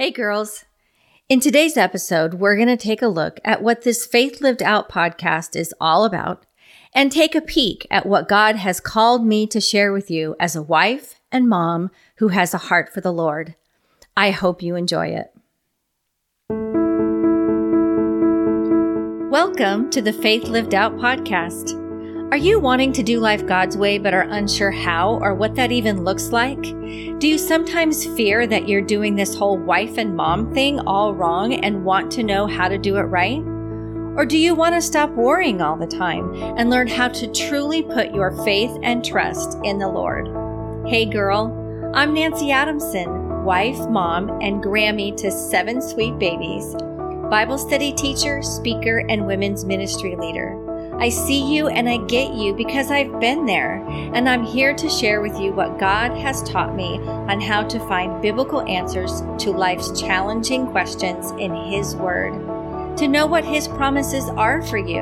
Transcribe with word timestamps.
Hey, 0.00 0.10
girls. 0.10 0.64
In 1.28 1.40
today's 1.40 1.76
episode, 1.76 2.32
we're 2.32 2.56
going 2.56 2.68
to 2.68 2.76
take 2.78 3.02
a 3.02 3.06
look 3.06 3.38
at 3.44 3.62
what 3.62 3.82
this 3.82 4.06
Faith 4.06 4.40
Lived 4.40 4.62
Out 4.62 4.88
podcast 4.88 5.54
is 5.54 5.74
all 5.78 6.06
about 6.06 6.46
and 6.94 7.12
take 7.12 7.34
a 7.34 7.42
peek 7.42 7.86
at 7.90 8.06
what 8.06 8.26
God 8.26 8.56
has 8.56 8.80
called 8.80 9.26
me 9.26 9.46
to 9.48 9.60
share 9.60 9.92
with 9.92 10.10
you 10.10 10.36
as 10.40 10.56
a 10.56 10.62
wife 10.62 11.20
and 11.30 11.50
mom 11.50 11.90
who 12.16 12.28
has 12.28 12.54
a 12.54 12.68
heart 12.70 12.90
for 12.90 13.02
the 13.02 13.12
Lord. 13.12 13.56
I 14.16 14.30
hope 14.30 14.62
you 14.62 14.74
enjoy 14.74 15.08
it. 15.08 15.34
Welcome 19.30 19.90
to 19.90 20.00
the 20.00 20.14
Faith 20.14 20.44
Lived 20.44 20.74
Out 20.74 20.96
podcast. 20.96 21.79
Are 22.30 22.36
you 22.36 22.60
wanting 22.60 22.92
to 22.92 23.02
do 23.02 23.18
life 23.18 23.44
God's 23.44 23.76
way 23.76 23.98
but 23.98 24.14
are 24.14 24.20
unsure 24.20 24.70
how 24.70 25.18
or 25.20 25.34
what 25.34 25.56
that 25.56 25.72
even 25.72 26.04
looks 26.04 26.30
like? 26.30 26.62
Do 26.62 27.26
you 27.26 27.36
sometimes 27.36 28.06
fear 28.14 28.46
that 28.46 28.68
you're 28.68 28.82
doing 28.82 29.16
this 29.16 29.34
whole 29.34 29.58
wife 29.58 29.98
and 29.98 30.14
mom 30.14 30.54
thing 30.54 30.78
all 30.86 31.12
wrong 31.12 31.54
and 31.54 31.84
want 31.84 32.12
to 32.12 32.22
know 32.22 32.46
how 32.46 32.68
to 32.68 32.78
do 32.78 32.98
it 32.98 33.02
right? 33.02 33.40
Or 34.16 34.24
do 34.24 34.38
you 34.38 34.54
want 34.54 34.76
to 34.76 34.80
stop 34.80 35.10
worrying 35.10 35.60
all 35.60 35.76
the 35.76 35.88
time 35.88 36.32
and 36.56 36.70
learn 36.70 36.86
how 36.86 37.08
to 37.08 37.32
truly 37.32 37.82
put 37.82 38.14
your 38.14 38.30
faith 38.44 38.78
and 38.84 39.04
trust 39.04 39.58
in 39.64 39.78
the 39.78 39.88
Lord? 39.88 40.28
Hey 40.88 41.06
girl, 41.06 41.92
I'm 41.96 42.14
Nanci 42.14 42.52
Adamson, 42.52 43.42
wife, 43.42 43.80
mom, 43.88 44.28
and 44.40 44.62
Grammy 44.62 45.16
to 45.16 45.32
seven 45.32 45.82
sweet 45.82 46.16
babies, 46.20 46.76
Bible 47.28 47.58
study 47.58 47.92
teacher, 47.92 48.40
speaker, 48.40 48.98
and 49.08 49.26
women's 49.26 49.64
ministry 49.64 50.14
leader. 50.14 50.59
I 51.00 51.08
see 51.08 51.54
you 51.54 51.68
and 51.68 51.88
I 51.88 51.96
get 51.96 52.34
you 52.34 52.52
because 52.52 52.90
I've 52.90 53.18
been 53.20 53.46
there, 53.46 53.82
and 53.88 54.28
I'm 54.28 54.44
here 54.44 54.74
to 54.74 54.90
share 54.90 55.22
with 55.22 55.40
you 55.40 55.50
what 55.50 55.78
God 55.78 56.10
has 56.18 56.42
taught 56.42 56.76
me 56.76 56.98
on 56.98 57.40
how 57.40 57.62
to 57.68 57.80
find 57.88 58.20
biblical 58.20 58.60
answers 58.68 59.22
to 59.42 59.50
life's 59.50 59.98
challenging 59.98 60.66
questions 60.66 61.30
in 61.38 61.54
His 61.54 61.96
Word, 61.96 62.34
to 62.98 63.08
know 63.08 63.24
what 63.24 63.46
His 63.46 63.66
promises 63.66 64.28
are 64.28 64.60
for 64.60 64.76
you, 64.76 65.00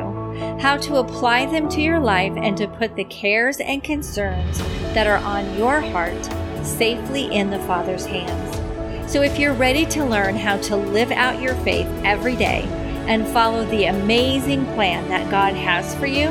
how 0.60 0.76
to 0.76 0.98
apply 0.98 1.46
them 1.46 1.68
to 1.70 1.80
your 1.80 1.98
life, 1.98 2.34
and 2.36 2.56
to 2.58 2.68
put 2.68 2.94
the 2.94 3.02
cares 3.02 3.58
and 3.58 3.82
concerns 3.82 4.58
that 4.94 5.08
are 5.08 5.18
on 5.18 5.58
your 5.58 5.80
heart 5.80 6.24
safely 6.64 7.34
in 7.34 7.50
the 7.50 7.58
Father's 7.60 8.06
hands. 8.06 9.10
So 9.10 9.22
if 9.22 9.36
you're 9.36 9.52
ready 9.52 9.84
to 9.86 10.04
learn 10.04 10.36
how 10.36 10.58
to 10.58 10.76
live 10.76 11.10
out 11.10 11.42
your 11.42 11.56
faith 11.56 11.88
every 12.04 12.36
day, 12.36 12.68
and 13.08 13.26
follow 13.26 13.64
the 13.64 13.86
amazing 13.86 14.66
plan 14.74 15.08
that 15.08 15.30
God 15.30 15.54
has 15.54 15.94
for 15.94 16.04
you, 16.04 16.30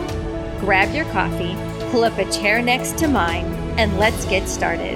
grab 0.59 0.93
your 0.93 1.05
coffee, 1.05 1.55
pull 1.89 2.03
up 2.03 2.17
a 2.19 2.31
chair 2.31 2.61
next 2.61 2.99
to 2.99 3.07
mine, 3.07 3.45
and 3.79 3.97
let's 3.97 4.25
get 4.25 4.47
started. 4.47 4.95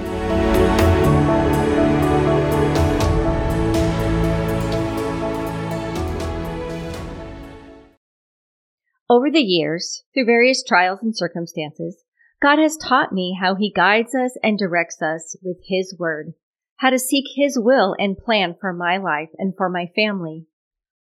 Over 9.10 9.28
the 9.28 9.40
years, 9.40 10.04
through 10.14 10.24
various 10.26 10.62
trials 10.62 11.00
and 11.02 11.16
circumstances, 11.16 12.04
God 12.40 12.60
has 12.60 12.76
taught 12.76 13.12
me 13.12 13.36
how 13.38 13.56
He 13.56 13.72
guides 13.72 14.14
us 14.14 14.36
and 14.40 14.56
directs 14.56 15.02
us 15.02 15.36
with 15.42 15.58
His 15.66 15.96
Word, 15.98 16.34
how 16.76 16.90
to 16.90 16.98
seek 16.98 17.24
His 17.34 17.58
will 17.58 17.96
and 17.98 18.16
plan 18.16 18.54
for 18.60 18.72
my 18.72 18.98
life 18.98 19.30
and 19.36 19.52
for 19.56 19.68
my 19.68 19.90
family 19.96 20.46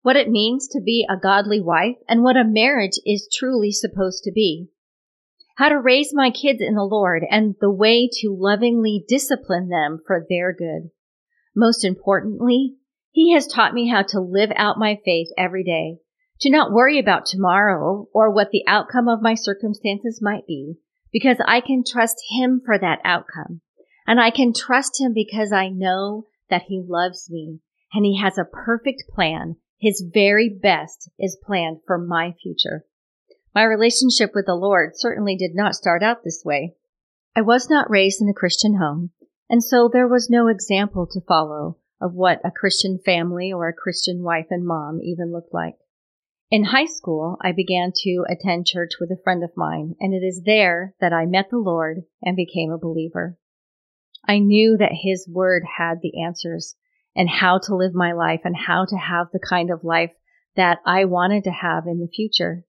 what 0.09 0.15
it 0.15 0.27
means 0.27 0.67
to 0.67 0.81
be 0.81 1.05
a 1.07 1.15
godly 1.15 1.61
wife, 1.61 1.97
and 2.07 2.23
what 2.23 2.35
a 2.35 2.43
marriage 2.43 2.99
is 3.05 3.29
truly 3.31 3.71
supposed 3.71 4.23
to 4.23 4.31
be. 4.31 4.67
How 5.57 5.69
to 5.69 5.79
raise 5.79 6.15
my 6.15 6.31
kids 6.31 6.61
in 6.61 6.73
the 6.73 6.81
Lord 6.81 7.21
and 7.29 7.53
the 7.61 7.69
way 7.69 8.09
to 8.13 8.35
lovingly 8.35 9.05
discipline 9.07 9.69
them 9.69 10.01
for 10.07 10.25
their 10.27 10.51
good. 10.51 10.89
Most 11.55 11.85
importantly, 11.85 12.73
He 13.11 13.33
has 13.33 13.45
taught 13.45 13.75
me 13.75 13.87
how 13.87 14.01
to 14.01 14.19
live 14.19 14.49
out 14.55 14.79
my 14.79 14.97
faith 15.05 15.27
every 15.37 15.63
day, 15.63 15.97
to 16.41 16.49
not 16.49 16.71
worry 16.71 16.97
about 16.97 17.27
tomorrow 17.27 18.07
or 18.11 18.33
what 18.33 18.49
the 18.49 18.63
outcome 18.65 19.07
of 19.07 19.21
my 19.21 19.35
circumstances 19.35 20.23
might 20.23 20.47
be, 20.47 20.77
because 21.13 21.37
I 21.45 21.61
can 21.61 21.83
trust 21.85 22.15
Him 22.31 22.63
for 22.65 22.79
that 22.79 22.97
outcome. 23.05 23.61
And 24.07 24.19
I 24.19 24.31
can 24.31 24.53
trust 24.55 24.99
Him 24.99 25.13
because 25.13 25.53
I 25.53 25.69
know 25.69 26.25
that 26.49 26.63
He 26.63 26.83
loves 26.83 27.29
me 27.29 27.59
and 27.93 28.03
He 28.03 28.19
has 28.19 28.39
a 28.39 28.43
perfect 28.43 29.03
plan 29.13 29.57
his 29.79 30.05
very 30.13 30.49
best 30.49 31.09
is 31.17 31.39
planned 31.41 31.79
for 31.87 31.97
my 31.97 32.33
future. 32.33 32.85
My 33.55 33.63
relationship 33.63 34.31
with 34.35 34.45
the 34.45 34.55
Lord 34.55 34.91
certainly 34.95 35.35
did 35.35 35.55
not 35.55 35.73
start 35.73 36.03
out 36.03 36.23
this 36.23 36.43
way. 36.45 36.75
I 37.35 37.41
was 37.41 37.69
not 37.69 37.89
raised 37.89 38.21
in 38.21 38.27
a 38.27 38.33
Christian 38.33 38.75
home, 38.75 39.11
and 39.49 39.63
so 39.63 39.89
there 39.91 40.07
was 40.07 40.29
no 40.29 40.47
example 40.47 41.07
to 41.07 41.21
follow 41.21 41.77
of 42.01 42.13
what 42.13 42.41
a 42.43 42.51
Christian 42.51 42.99
family 43.03 43.51
or 43.51 43.67
a 43.67 43.73
Christian 43.73 44.21
wife 44.21 44.47
and 44.49 44.65
mom 44.65 44.99
even 45.01 45.31
looked 45.31 45.53
like. 45.53 45.75
In 46.51 46.65
high 46.65 46.85
school, 46.85 47.37
I 47.41 47.51
began 47.51 47.91
to 48.03 48.25
attend 48.27 48.65
church 48.65 48.93
with 48.99 49.11
a 49.11 49.21
friend 49.23 49.43
of 49.43 49.55
mine, 49.55 49.95
and 49.99 50.13
it 50.13 50.25
is 50.25 50.43
there 50.45 50.95
that 50.99 51.13
I 51.13 51.25
met 51.25 51.49
the 51.51 51.57
Lord 51.57 52.03
and 52.21 52.35
became 52.35 52.71
a 52.71 52.77
believer. 52.77 53.37
I 54.27 54.39
knew 54.39 54.75
that 54.77 55.03
His 55.03 55.27
Word 55.27 55.63
had 55.77 56.01
the 56.01 56.21
answers 56.21 56.75
and 57.15 57.29
how 57.29 57.59
to 57.59 57.75
live 57.75 57.93
my 57.93 58.13
life 58.13 58.41
and 58.43 58.55
how 58.55 58.85
to 58.85 58.95
have 58.95 59.27
the 59.31 59.39
kind 59.39 59.71
of 59.71 59.83
life 59.83 60.11
that 60.55 60.79
I 60.85 61.05
wanted 61.05 61.43
to 61.45 61.51
have 61.51 61.85
in 61.87 61.99
the 61.99 62.07
future. 62.07 62.63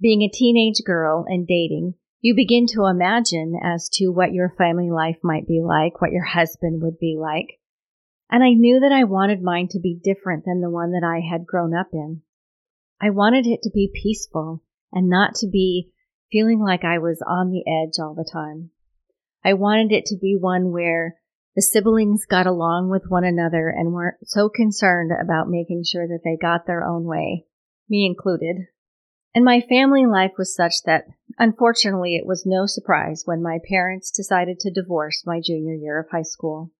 Being 0.00 0.22
a 0.22 0.30
teenage 0.30 0.82
girl 0.84 1.24
and 1.26 1.46
dating, 1.46 1.94
you 2.20 2.34
begin 2.34 2.66
to 2.68 2.86
imagine 2.86 3.58
as 3.62 3.88
to 3.94 4.08
what 4.08 4.32
your 4.32 4.54
family 4.58 4.90
life 4.90 5.18
might 5.22 5.46
be 5.46 5.60
like, 5.64 6.00
what 6.00 6.12
your 6.12 6.24
husband 6.24 6.82
would 6.82 6.98
be 6.98 7.16
like. 7.18 7.60
And 8.30 8.42
I 8.42 8.50
knew 8.50 8.80
that 8.80 8.92
I 8.92 9.04
wanted 9.04 9.42
mine 9.42 9.68
to 9.70 9.80
be 9.80 9.98
different 10.02 10.44
than 10.44 10.60
the 10.60 10.70
one 10.70 10.92
that 10.92 11.04
I 11.04 11.20
had 11.20 11.46
grown 11.46 11.74
up 11.74 11.88
in. 11.92 12.22
I 13.00 13.10
wanted 13.10 13.46
it 13.46 13.60
to 13.62 13.70
be 13.72 13.92
peaceful 13.94 14.62
and 14.92 15.08
not 15.08 15.36
to 15.36 15.48
be 15.48 15.92
feeling 16.30 16.60
like 16.60 16.84
I 16.84 16.98
was 16.98 17.22
on 17.26 17.50
the 17.50 17.64
edge 17.66 18.02
all 18.02 18.14
the 18.14 18.28
time. 18.30 18.70
I 19.44 19.54
wanted 19.54 19.92
it 19.92 20.06
to 20.06 20.18
be 20.20 20.36
one 20.38 20.72
where 20.72 21.16
the 21.58 21.62
siblings 21.62 22.24
got 22.24 22.46
along 22.46 22.88
with 22.88 23.02
one 23.08 23.24
another 23.24 23.68
and 23.68 23.92
weren't 23.92 24.18
so 24.22 24.48
concerned 24.48 25.10
about 25.10 25.50
making 25.50 25.82
sure 25.82 26.06
that 26.06 26.20
they 26.22 26.36
got 26.40 26.68
their 26.68 26.84
own 26.84 27.02
way, 27.02 27.46
me 27.88 28.06
included. 28.06 28.68
And 29.34 29.44
my 29.44 29.60
family 29.68 30.06
life 30.06 30.30
was 30.38 30.54
such 30.54 30.74
that, 30.86 31.06
unfortunately, 31.36 32.14
it 32.14 32.24
was 32.24 32.46
no 32.46 32.66
surprise 32.66 33.24
when 33.24 33.42
my 33.42 33.58
parents 33.68 34.12
decided 34.12 34.60
to 34.60 34.70
divorce 34.70 35.24
my 35.26 35.40
junior 35.44 35.74
year 35.74 35.98
of 35.98 36.06
high 36.12 36.22
school. 36.22 36.70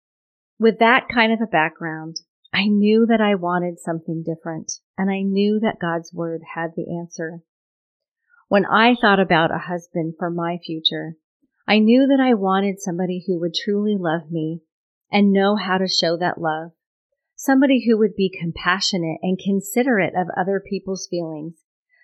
With 0.60 0.78
that 0.78 1.08
kind 1.12 1.32
of 1.32 1.40
a 1.40 1.50
background, 1.50 2.18
I 2.54 2.68
knew 2.68 3.04
that 3.06 3.20
I 3.20 3.34
wanted 3.34 3.80
something 3.80 4.22
different, 4.24 4.74
and 4.96 5.10
I 5.10 5.22
knew 5.22 5.58
that 5.58 5.80
God's 5.80 6.14
Word 6.14 6.42
had 6.54 6.74
the 6.76 6.96
answer. 7.00 7.40
When 8.46 8.64
I 8.64 8.94
thought 8.94 9.18
about 9.18 9.52
a 9.52 9.58
husband 9.58 10.14
for 10.20 10.30
my 10.30 10.58
future, 10.64 11.16
I 11.66 11.80
knew 11.80 12.06
that 12.06 12.22
I 12.22 12.34
wanted 12.34 12.80
somebody 12.80 13.24
who 13.26 13.40
would 13.40 13.54
truly 13.54 13.96
love 13.98 14.30
me 14.30 14.62
and 15.10 15.32
know 15.32 15.56
how 15.56 15.78
to 15.78 15.88
show 15.88 16.16
that 16.16 16.40
love. 16.40 16.72
Somebody 17.34 17.86
who 17.86 17.96
would 17.98 18.16
be 18.16 18.28
compassionate 18.30 19.18
and 19.22 19.38
considerate 19.38 20.14
of 20.16 20.28
other 20.36 20.60
people's 20.60 21.06
feelings. 21.08 21.54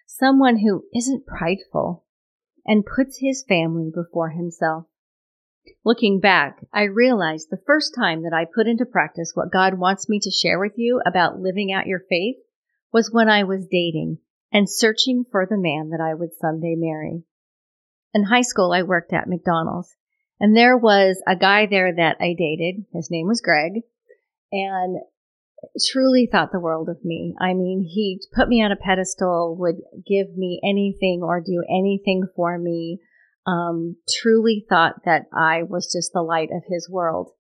Someone 0.07 0.59
who 0.59 0.85
isn't 0.95 1.27
prideful 1.27 2.05
and 2.65 2.87
puts 2.87 3.19
his 3.19 3.45
family 3.47 3.91
before 3.95 4.31
himself. 4.31 4.87
Looking 5.85 6.21
back, 6.21 6.65
I 6.73 6.85
realized 6.85 7.49
the 7.51 7.63
first 7.67 7.95
time 7.95 8.23
that 8.23 8.33
I 8.33 8.45
put 8.45 8.67
into 8.67 8.85
practice 8.85 9.33
what 9.35 9.53
God 9.53 9.75
wants 9.75 10.09
me 10.09 10.21
to 10.21 10.31
share 10.31 10.59
with 10.59 10.75
you 10.77 11.01
about 11.07 11.41
living 11.41 11.73
out 11.73 11.87
your 11.87 12.01
faith 12.09 12.37
was 12.93 13.11
when 13.11 13.29
I 13.29 13.45
was 13.45 13.67
dating 13.67 14.19
and 14.53 14.71
searching 14.71 15.25
for 15.31 15.47
the 15.47 15.59
man 15.59 15.91
that 15.91 16.01
I 16.01 16.15
would 16.15 16.31
someday 16.39 16.75
marry. 16.77 17.25
In 18.13 18.25
high 18.25 18.43
school, 18.43 18.73
I 18.73 18.83
worked 18.83 19.13
at 19.13 19.29
McDonald's 19.29 19.97
and 20.45 20.55
there 20.55 20.77
was 20.77 21.23
a 21.27 21.37
guy 21.37 21.65
there 21.65 21.91
that 21.97 22.19
I 22.21 22.35
dated. 22.37 22.85
His 22.93 23.11
name 23.11 23.29
was 23.29 23.41
Greg. 23.41 23.81
And 24.53 24.99
truly 25.91 26.29
thought 26.31 26.53
the 26.53 26.61
world 26.61 26.91
of 26.91 27.03
me. 27.03 27.35
I 27.41 27.55
mean, 27.55 27.81
he 27.81 28.21
put 28.37 28.47
me 28.47 28.63
on 28.63 28.71
a 28.71 28.77
pedestal, 28.77 29.57
would 29.59 29.77
give 30.07 30.37
me 30.37 30.61
anything 30.63 31.23
or 31.23 31.41
do 31.41 31.65
anything 31.67 32.25
for 32.37 32.59
me. 32.59 33.01
Um, 33.47 33.97
truly 34.21 34.67
thought 34.69 34.97
that 35.07 35.29
I 35.33 35.63
was 35.63 35.91
just 35.91 36.13
the 36.13 36.21
light 36.21 36.51
of 36.53 36.63
his 36.69 36.91
world. 36.91 37.31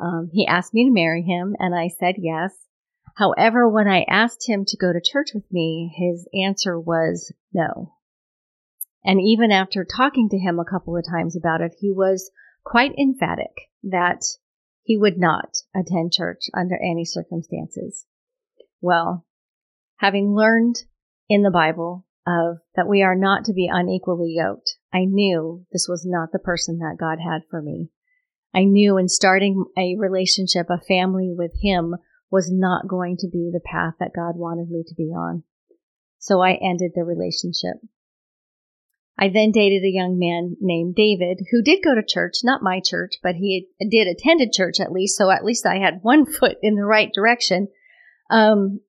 Um, 0.00 0.30
he 0.32 0.46
asked 0.46 0.72
me 0.72 0.84
to 0.84 0.94
marry 0.94 1.22
him, 1.22 1.56
and 1.58 1.74
I 1.74 1.88
said 1.88 2.14
yes. 2.18 2.52
However, 3.16 3.68
when 3.68 3.88
I 3.88 4.04
asked 4.08 4.48
him 4.48 4.64
to 4.68 4.76
go 4.76 4.92
to 4.92 5.00
church 5.04 5.30
with 5.34 5.50
me, 5.50 5.92
his 5.96 6.28
answer 6.32 6.78
was 6.78 7.32
no. 7.52 7.94
And 9.04 9.20
even 9.20 9.50
after 9.50 9.84
talking 9.84 10.28
to 10.28 10.38
him 10.38 10.60
a 10.60 10.64
couple 10.64 10.96
of 10.96 11.04
times 11.04 11.36
about 11.36 11.60
it, 11.60 11.74
he 11.80 11.90
was 11.90 12.30
quite 12.64 12.94
emphatic 12.98 13.68
that 13.82 14.22
he 14.82 14.96
would 14.96 15.18
not 15.18 15.56
attend 15.74 16.12
church 16.12 16.44
under 16.54 16.76
any 16.76 17.04
circumstances. 17.04 18.06
Well, 18.80 19.26
having 19.96 20.34
learned 20.34 20.76
in 21.28 21.42
the 21.42 21.50
Bible 21.50 22.06
of 22.26 22.58
that 22.74 22.88
we 22.88 23.02
are 23.02 23.14
not 23.14 23.44
to 23.44 23.52
be 23.52 23.70
unequally 23.72 24.32
yoked, 24.36 24.76
I 24.92 25.04
knew 25.04 25.66
this 25.72 25.86
was 25.88 26.04
not 26.06 26.32
the 26.32 26.38
person 26.38 26.78
that 26.78 26.96
God 26.98 27.18
had 27.18 27.42
for 27.50 27.62
me. 27.62 27.90
I 28.54 28.64
knew 28.64 28.98
in 28.98 29.08
starting 29.08 29.64
a 29.76 29.96
relationship, 29.98 30.66
a 30.70 30.80
family 30.80 31.34
with 31.36 31.52
him 31.60 31.96
was 32.30 32.50
not 32.52 32.88
going 32.88 33.16
to 33.18 33.28
be 33.28 33.50
the 33.52 33.60
path 33.60 33.94
that 34.00 34.14
God 34.14 34.36
wanted 34.36 34.70
me 34.70 34.84
to 34.86 34.94
be 34.94 35.10
on. 35.10 35.42
So 36.18 36.40
I 36.40 36.52
ended 36.52 36.92
the 36.94 37.04
relationship. 37.04 37.76
I 39.16 39.28
then 39.28 39.52
dated 39.52 39.84
a 39.84 39.94
young 39.94 40.18
man 40.18 40.56
named 40.60 40.96
David 40.96 41.46
who 41.50 41.62
did 41.62 41.84
go 41.84 41.94
to 41.94 42.02
church, 42.06 42.38
not 42.42 42.62
my 42.62 42.80
church, 42.84 43.14
but 43.22 43.36
he 43.36 43.68
did 43.78 44.08
attend 44.08 44.40
a 44.40 44.50
church 44.50 44.80
at 44.80 44.92
least. 44.92 45.16
So 45.16 45.30
at 45.30 45.44
least 45.44 45.66
I 45.66 45.78
had 45.78 46.00
one 46.02 46.26
foot 46.26 46.56
in 46.62 46.74
the 46.74 46.84
right 46.84 47.10
direction. 47.14 47.68
Um, 48.30 48.80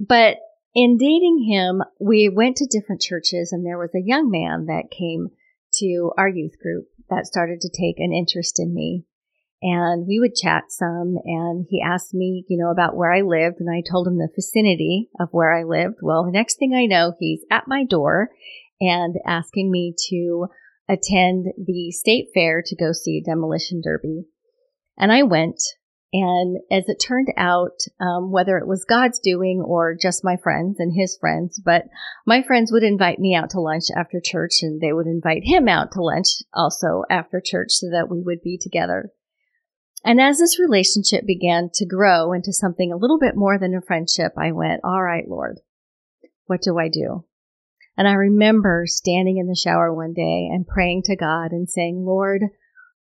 but 0.00 0.38
in 0.74 0.96
dating 0.96 1.46
him, 1.50 1.82
we 2.00 2.30
went 2.30 2.56
to 2.56 2.66
different 2.66 3.02
churches 3.02 3.52
and 3.52 3.64
there 3.64 3.78
was 3.78 3.94
a 3.94 4.02
young 4.02 4.30
man 4.30 4.66
that 4.66 4.90
came 4.90 5.28
to 5.74 6.12
our 6.16 6.28
youth 6.28 6.58
group 6.60 6.86
that 7.10 7.26
started 7.26 7.60
to 7.60 7.68
take 7.68 7.98
an 7.98 8.12
interest 8.12 8.58
in 8.58 8.72
me. 8.72 9.04
And 9.60 10.08
we 10.08 10.18
would 10.18 10.34
chat 10.34 10.64
some 10.70 11.18
and 11.24 11.66
he 11.68 11.80
asked 11.80 12.14
me, 12.14 12.44
you 12.48 12.58
know, 12.58 12.70
about 12.70 12.96
where 12.96 13.12
I 13.12 13.20
lived 13.20 13.60
and 13.60 13.70
I 13.70 13.82
told 13.88 14.08
him 14.08 14.16
the 14.16 14.28
vicinity 14.34 15.08
of 15.20 15.28
where 15.30 15.54
I 15.54 15.62
lived. 15.62 15.98
Well, 16.02 16.24
the 16.24 16.32
next 16.32 16.58
thing 16.58 16.74
I 16.74 16.86
know, 16.86 17.12
he's 17.20 17.44
at 17.50 17.68
my 17.68 17.84
door 17.84 18.30
and 18.82 19.14
asking 19.24 19.70
me 19.70 19.94
to 20.10 20.46
attend 20.88 21.46
the 21.56 21.92
state 21.92 22.26
fair 22.34 22.62
to 22.66 22.76
go 22.76 22.92
see 22.92 23.22
demolition 23.24 23.80
derby. 23.82 24.24
And 24.98 25.12
I 25.12 25.22
went. 25.22 25.62
And 26.14 26.58
as 26.70 26.88
it 26.88 26.96
turned 26.96 27.32
out, 27.38 27.78
um, 27.98 28.30
whether 28.30 28.58
it 28.58 28.66
was 28.66 28.84
God's 28.84 29.18
doing 29.18 29.64
or 29.64 29.96
just 29.98 30.24
my 30.24 30.36
friends 30.36 30.78
and 30.78 30.92
his 30.94 31.16
friends, 31.18 31.58
but 31.64 31.84
my 32.26 32.42
friends 32.42 32.70
would 32.70 32.82
invite 32.82 33.18
me 33.18 33.34
out 33.34 33.50
to 33.50 33.60
lunch 33.60 33.84
after 33.96 34.20
church 34.22 34.56
and 34.60 34.78
they 34.80 34.92
would 34.92 35.06
invite 35.06 35.42
him 35.44 35.68
out 35.68 35.92
to 35.92 36.02
lunch 36.02 36.42
also 36.52 37.04
after 37.08 37.40
church 37.42 37.70
so 37.70 37.88
that 37.90 38.10
we 38.10 38.20
would 38.20 38.42
be 38.42 38.58
together. 38.60 39.10
And 40.04 40.20
as 40.20 40.38
this 40.38 40.60
relationship 40.60 41.24
began 41.24 41.70
to 41.74 41.86
grow 41.86 42.32
into 42.32 42.52
something 42.52 42.92
a 42.92 42.96
little 42.96 43.18
bit 43.18 43.36
more 43.36 43.58
than 43.58 43.74
a 43.74 43.80
friendship, 43.80 44.32
I 44.36 44.52
went, 44.52 44.80
all 44.84 45.02
right, 45.02 45.26
Lord, 45.26 45.60
what 46.46 46.60
do 46.60 46.78
I 46.78 46.88
do? 46.88 47.24
And 47.96 48.08
I 48.08 48.12
remember 48.12 48.84
standing 48.86 49.38
in 49.38 49.46
the 49.46 49.56
shower 49.56 49.92
one 49.92 50.14
day 50.14 50.48
and 50.50 50.66
praying 50.66 51.02
to 51.04 51.16
God 51.16 51.52
and 51.52 51.68
saying, 51.68 52.04
Lord, 52.04 52.42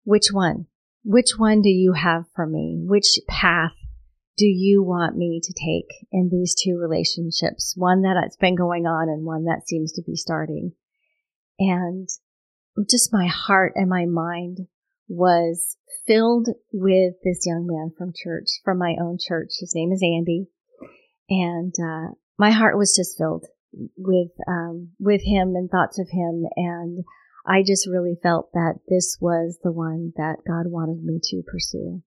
which 0.04 0.28
one? 0.32 0.66
Which 1.04 1.32
one 1.36 1.62
do 1.62 1.68
you 1.68 1.94
have 1.94 2.24
for 2.34 2.46
me? 2.46 2.80
Which 2.86 3.18
path 3.28 3.72
do 4.36 4.46
you 4.46 4.84
want 4.84 5.16
me 5.16 5.40
to 5.42 5.52
take 5.52 6.06
in 6.12 6.28
these 6.30 6.54
two 6.54 6.78
relationships? 6.78 7.74
One 7.76 8.02
that's 8.02 8.36
been 8.36 8.54
going 8.54 8.86
on 8.86 9.08
and 9.08 9.26
one 9.26 9.44
that 9.44 9.66
seems 9.66 9.92
to 9.92 10.02
be 10.02 10.14
starting. 10.14 10.72
And 11.58 12.08
just 12.88 13.12
my 13.12 13.26
heart 13.26 13.72
and 13.74 13.90
my 13.90 14.06
mind 14.06 14.68
was 15.08 15.76
filled 16.06 16.48
with 16.72 17.14
this 17.24 17.44
young 17.44 17.66
man 17.66 17.92
from 17.98 18.12
church, 18.14 18.46
from 18.64 18.78
my 18.78 18.94
own 19.00 19.18
church. 19.20 19.50
His 19.58 19.72
name 19.74 19.90
is 19.90 20.02
Andy. 20.02 20.46
And 21.28 21.74
uh, 21.82 22.14
my 22.38 22.50
heart 22.52 22.78
was 22.78 22.94
just 22.96 23.18
filled 23.18 23.46
with 23.72 24.30
um, 24.46 24.90
with 24.98 25.22
him 25.24 25.54
and 25.54 25.70
thoughts 25.70 25.98
of 25.98 26.08
him, 26.10 26.44
and 26.56 27.04
I 27.46 27.62
just 27.66 27.88
really 27.88 28.16
felt 28.22 28.50
that 28.52 28.80
this 28.88 29.16
was 29.20 29.58
the 29.62 29.72
one 29.72 30.12
that 30.16 30.44
God 30.46 30.70
wanted 30.70 31.02
me 31.02 31.20
to 31.22 31.42
pursue. 31.50 32.02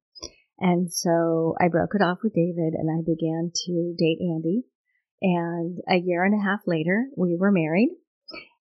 And 0.59 0.93
so 0.93 1.55
I 1.59 1.67
broke 1.67 1.95
it 1.95 2.03
off 2.03 2.19
with 2.23 2.35
David, 2.35 2.73
and 2.75 2.89
I 2.89 3.01
began 3.01 3.51
to 3.65 3.95
date 3.97 4.19
Andy. 4.21 4.63
And 5.23 5.79
a 5.89 5.97
year 5.97 6.23
and 6.23 6.39
a 6.39 6.43
half 6.43 6.61
later, 6.67 7.07
we 7.17 7.35
were 7.35 7.51
married. 7.51 7.89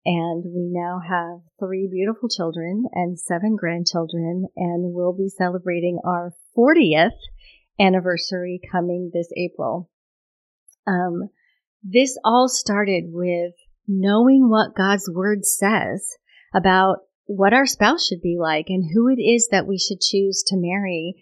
And 0.07 0.45
we 0.45 0.71
now 0.73 1.01
have 1.07 1.41
three 1.59 1.89
beautiful 1.91 2.29
children 2.29 2.85
and 2.93 3.19
seven 3.19 3.57
grandchildren, 3.57 4.47
and 4.57 4.95
we'll 4.95 5.13
be 5.13 5.29
celebrating 5.29 5.99
our 6.05 6.33
40th 6.57 7.19
anniversary 7.79 8.61
coming 8.73 9.11
this 9.13 9.31
April. 9.37 9.91
Um, 10.87 11.29
this 11.83 12.19
all 12.25 12.49
started 12.49 13.05
with 13.09 13.55
knowing 13.87 14.49
what 14.49 14.77
God's 14.77 15.11
word 15.13 15.45
says 15.45 16.17
about 16.55 16.99
what 17.27 17.53
our 17.53 17.67
spouse 17.67 18.07
should 18.07 18.23
be 18.23 18.37
like 18.39 18.67
and 18.69 18.91
who 18.93 19.09
it 19.09 19.21
is 19.21 19.49
that 19.51 19.67
we 19.67 19.79
should 19.79 20.01
choose 20.01 20.43
to 20.47 20.57
marry 20.57 21.15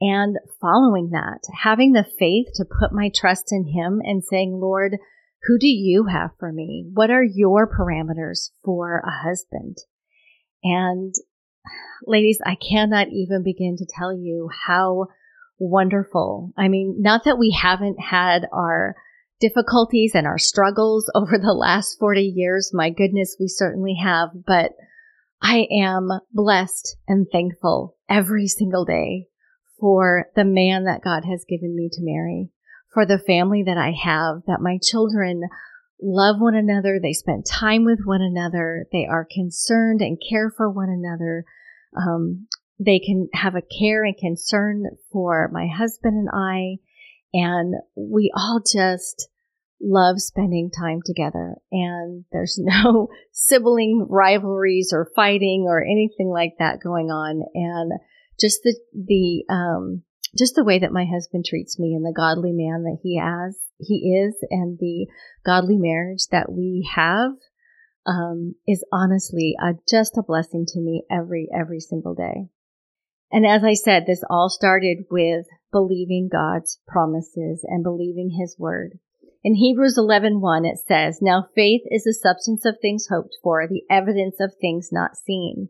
and 0.00 0.36
following 0.60 1.10
that, 1.10 1.40
having 1.62 1.92
the 1.92 2.04
faith 2.18 2.46
to 2.54 2.64
put 2.64 2.92
my 2.92 3.10
trust 3.14 3.52
in 3.52 3.64
him 3.64 4.00
and 4.04 4.22
saying, 4.22 4.52
Lord, 4.52 4.96
who 5.44 5.58
do 5.58 5.68
you 5.68 6.06
have 6.06 6.30
for 6.38 6.52
me? 6.52 6.86
What 6.92 7.10
are 7.10 7.22
your 7.22 7.68
parameters 7.68 8.50
for 8.64 9.02
a 9.06 9.10
husband? 9.10 9.78
And 10.62 11.14
ladies, 12.06 12.38
I 12.44 12.56
cannot 12.56 13.08
even 13.08 13.42
begin 13.42 13.76
to 13.78 13.86
tell 13.98 14.12
you 14.12 14.50
how 14.66 15.08
wonderful. 15.58 16.52
I 16.56 16.68
mean, 16.68 16.96
not 17.00 17.24
that 17.24 17.38
we 17.38 17.56
haven't 17.58 18.00
had 18.00 18.46
our 18.52 18.96
difficulties 19.44 20.12
and 20.14 20.26
our 20.26 20.38
struggles 20.38 21.10
over 21.14 21.38
the 21.38 21.52
last 21.52 21.98
40 21.98 22.22
years. 22.22 22.70
My 22.72 22.90
goodness, 22.90 23.36
we 23.38 23.48
certainly 23.48 23.96
have, 24.02 24.30
but 24.46 24.72
I 25.42 25.66
am 25.70 26.08
blessed 26.32 26.96
and 27.06 27.26
thankful 27.30 27.96
every 28.08 28.46
single 28.46 28.84
day 28.84 29.28
for 29.78 30.26
the 30.34 30.44
man 30.44 30.84
that 30.84 31.02
God 31.04 31.24
has 31.24 31.44
given 31.46 31.76
me 31.76 31.90
to 31.92 32.00
marry, 32.00 32.48
for 32.92 33.04
the 33.04 33.18
family 33.18 33.62
that 33.66 33.76
I 33.76 33.92
have, 33.92 34.42
that 34.46 34.62
my 34.62 34.78
children 34.82 35.42
love 36.00 36.36
one 36.38 36.54
another. 36.54 36.98
They 36.98 37.12
spend 37.12 37.44
time 37.44 37.84
with 37.84 37.98
one 38.04 38.22
another. 38.22 38.86
They 38.92 39.06
are 39.06 39.26
concerned 39.30 40.00
and 40.00 40.18
care 40.30 40.50
for 40.56 40.70
one 40.70 40.88
another. 40.88 41.44
Um, 41.96 42.46
they 42.78 42.98
can 42.98 43.28
have 43.34 43.54
a 43.54 43.62
care 43.78 44.04
and 44.04 44.16
concern 44.16 44.84
for 45.12 45.50
my 45.52 45.66
husband 45.66 46.16
and 46.16 46.28
I. 46.32 46.78
And 47.34 47.74
we 47.96 48.32
all 48.34 48.62
just 48.64 49.28
love 49.80 50.20
spending 50.20 50.70
time 50.70 51.00
together. 51.04 51.56
And 51.70 52.24
there's 52.32 52.58
no 52.62 53.08
sibling 53.32 54.06
rivalries 54.08 54.90
or 54.92 55.10
fighting 55.14 55.66
or 55.68 55.82
anything 55.82 56.28
like 56.28 56.54
that 56.58 56.80
going 56.82 57.10
on. 57.10 57.42
And 57.54 57.92
just 58.38 58.60
the, 58.62 58.76
the, 58.92 59.44
um, 59.52 60.02
just 60.36 60.54
the 60.56 60.64
way 60.64 60.78
that 60.78 60.92
my 60.92 61.04
husband 61.04 61.44
treats 61.48 61.78
me 61.78 61.94
and 61.94 62.04
the 62.04 62.14
godly 62.14 62.52
man 62.52 62.82
that 62.84 62.98
he 63.02 63.18
has, 63.18 63.56
he 63.78 64.16
is, 64.24 64.34
and 64.50 64.78
the 64.78 65.06
godly 65.44 65.76
marriage 65.76 66.26
that 66.30 66.50
we 66.50 66.88
have, 66.94 67.32
um, 68.06 68.54
is 68.66 68.84
honestly 68.92 69.54
a, 69.62 69.74
just 69.88 70.18
a 70.18 70.22
blessing 70.22 70.66
to 70.68 70.80
me 70.80 71.04
every, 71.10 71.48
every 71.54 71.80
single 71.80 72.14
day. 72.14 72.48
And 73.30 73.46
as 73.46 73.64
I 73.64 73.74
said, 73.74 74.04
this 74.06 74.22
all 74.28 74.48
started 74.48 75.06
with 75.10 75.46
believing 75.72 76.28
God's 76.30 76.78
promises 76.86 77.64
and 77.66 77.82
believing 77.82 78.30
his 78.38 78.56
word. 78.58 78.98
In 79.44 79.56
Hebrews 79.56 79.98
11:1 79.98 80.64
it 80.64 80.78
says, 80.78 81.20
"Now 81.20 81.48
faith 81.54 81.82
is 81.90 82.04
the 82.04 82.14
substance 82.14 82.64
of 82.64 82.80
things 82.80 83.08
hoped 83.08 83.36
for, 83.42 83.68
the 83.68 83.84
evidence 83.90 84.40
of 84.40 84.54
things 84.54 84.90
not 84.90 85.16
seen." 85.16 85.68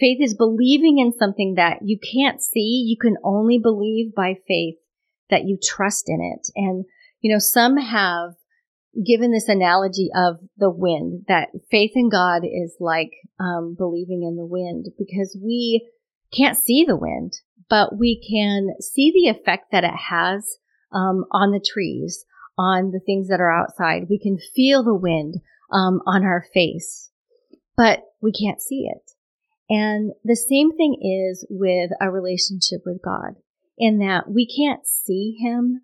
Faith 0.00 0.18
is 0.20 0.34
believing 0.34 0.98
in 0.98 1.12
something 1.12 1.54
that 1.54 1.82
you 1.82 1.98
can't 1.98 2.42
see. 2.42 2.84
You 2.86 2.96
can 3.00 3.16
only 3.22 3.58
believe 3.58 4.14
by 4.14 4.34
faith 4.46 4.78
that 5.30 5.44
you 5.44 5.58
trust 5.62 6.08
in 6.08 6.20
it. 6.20 6.48
And, 6.56 6.84
you 7.20 7.32
know, 7.32 7.38
some 7.38 7.76
have 7.76 8.34
given 9.04 9.30
this 9.30 9.48
analogy 9.48 10.08
of 10.14 10.40
the 10.56 10.70
wind, 10.70 11.24
that 11.28 11.50
faith 11.70 11.92
in 11.94 12.08
God 12.08 12.42
is 12.44 12.76
like 12.80 13.12
um, 13.38 13.74
believing 13.76 14.22
in 14.22 14.36
the 14.36 14.46
wind 14.46 14.86
because 14.98 15.38
we 15.40 15.88
can't 16.32 16.56
see 16.56 16.84
the 16.84 16.96
wind, 16.96 17.34
but 17.68 17.96
we 17.96 18.20
can 18.20 18.74
see 18.80 19.12
the 19.12 19.28
effect 19.28 19.72
that 19.72 19.84
it 19.84 19.94
has 20.10 20.58
um, 20.92 21.24
on 21.30 21.52
the 21.52 21.64
trees, 21.64 22.24
on 22.58 22.90
the 22.90 23.00
things 23.00 23.28
that 23.28 23.40
are 23.40 23.52
outside. 23.52 24.08
We 24.10 24.18
can 24.18 24.38
feel 24.38 24.82
the 24.82 24.94
wind 24.94 25.36
um, 25.72 26.00
on 26.06 26.24
our 26.24 26.44
face, 26.52 27.10
but 27.76 28.00
we 28.20 28.32
can't 28.32 28.60
see 28.60 28.88
it. 28.90 29.12
And 29.70 30.12
the 30.24 30.36
same 30.36 30.72
thing 30.76 30.96
is 31.00 31.46
with 31.50 31.90
a 32.00 32.10
relationship 32.10 32.80
with 32.84 33.00
God 33.02 33.34
in 33.76 33.98
that 33.98 34.30
we 34.30 34.46
can't 34.46 34.86
see 34.86 35.36
him, 35.40 35.80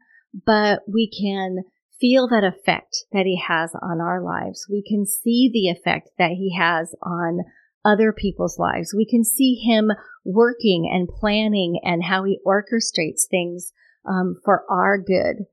but 0.46 0.80
we 0.88 1.08
can 1.08 1.64
feel 2.00 2.26
that 2.28 2.44
effect 2.44 3.04
that 3.12 3.24
he 3.24 3.40
has 3.46 3.74
on 3.80 4.00
our 4.00 4.22
lives. 4.22 4.66
We 4.68 4.82
can 4.82 5.06
see 5.06 5.50
the 5.52 5.68
effect 5.68 6.10
that 6.18 6.32
he 6.32 6.56
has 6.58 6.94
on 7.02 7.40
other 7.84 8.12
people's 8.12 8.58
lives. 8.58 8.94
We 8.96 9.06
can 9.06 9.24
see 9.24 9.54
him 9.54 9.90
working 10.24 10.90
and 10.92 11.08
planning 11.08 11.80
and 11.84 12.02
how 12.02 12.24
he 12.24 12.40
orchestrates 12.46 13.26
things 13.30 13.72
um, 14.06 14.40
for 14.44 14.64
our 14.70 14.98
good. 14.98 15.46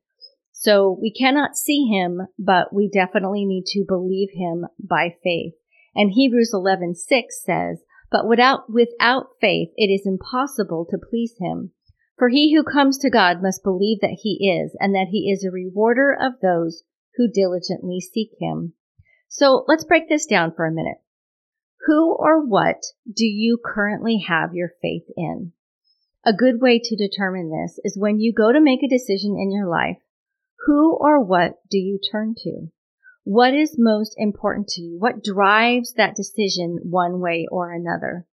So 0.62 0.96
we 1.02 1.12
cannot 1.12 1.56
see 1.56 1.88
him, 1.88 2.22
but 2.38 2.72
we 2.72 2.88
definitely 2.88 3.46
need 3.46 3.66
to 3.70 3.84
believe 3.84 4.30
him 4.32 4.68
by 4.80 5.16
faith. 5.24 5.56
And 5.96 6.12
Hebrews 6.12 6.54
11:6 6.54 7.44
says, 7.44 7.84
"But 8.12 8.28
without 8.28 8.72
without 8.72 9.40
faith 9.42 9.72
it 9.76 9.88
is 9.88 10.06
impossible 10.06 10.86
to 10.92 11.00
please 11.00 11.36
him. 11.40 11.72
For 12.16 12.30
he 12.30 12.54
who 12.54 12.62
comes 12.64 13.00
to 13.00 13.10
God 13.10 13.42
must 13.42 13.64
believe 13.64 14.02
that 14.02 14.20
he 14.22 14.52
is, 14.56 14.78
and 14.80 14.94
that 14.94 15.08
he 15.08 15.32
is 15.32 15.44
a 15.44 15.50
rewarder 15.50 16.14
of 16.14 16.40
those 16.42 16.84
who 17.16 17.28
diligently 17.28 18.00
seek 18.00 18.30
him." 18.40 18.74
So 19.30 19.66
let's 19.68 19.84
break 19.84 20.10
this 20.10 20.28
down 20.28 20.52
for 20.52 20.66
a 20.66 20.72
minute. 20.72 21.00
Who 21.88 22.14
or 22.14 22.40
what 22.46 22.84
do 23.12 23.26
you 23.26 23.58
currently 23.58 24.18
have 24.28 24.54
your 24.54 24.76
faith 24.80 25.10
in? 25.18 25.54
A 26.24 26.34
good 26.34 26.62
way 26.62 26.78
to 26.78 26.96
determine 26.96 27.50
this 27.50 27.80
is 27.84 27.98
when 27.98 28.20
you 28.20 28.32
go 28.32 28.52
to 28.52 28.62
make 28.62 28.84
a 28.84 28.88
decision 28.88 29.36
in 29.40 29.52
your 29.52 29.68
life, 29.68 29.98
who 30.66 30.98
or 31.00 31.24
what 31.24 31.56
do 31.70 31.78
you 31.78 32.00
turn 32.12 32.36
to? 32.44 32.68
What 33.24 33.54
is 33.54 33.76
most 33.78 34.16
important 34.18 34.68
to 34.70 34.82
you? 34.82 34.98
What 35.00 35.24
drives 35.24 35.94
that 35.94 36.16
decision 36.16 36.80
one 36.84 37.20
way 37.20 37.48
or 37.52 37.72
another? 37.72 38.26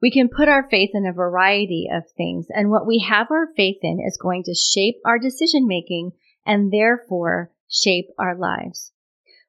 We 0.00 0.10
can 0.10 0.28
put 0.28 0.48
our 0.48 0.66
faith 0.70 0.90
in 0.94 1.06
a 1.06 1.12
variety 1.12 1.88
of 1.92 2.04
things, 2.16 2.46
and 2.48 2.70
what 2.70 2.86
we 2.86 3.04
have 3.06 3.30
our 3.30 3.48
faith 3.56 3.78
in 3.82 4.00
is 4.06 4.16
going 4.16 4.44
to 4.44 4.54
shape 4.54 4.96
our 5.04 5.18
decision 5.18 5.66
making 5.66 6.12
and 6.46 6.72
therefore 6.72 7.50
shape 7.68 8.06
our 8.18 8.34
lives. 8.34 8.92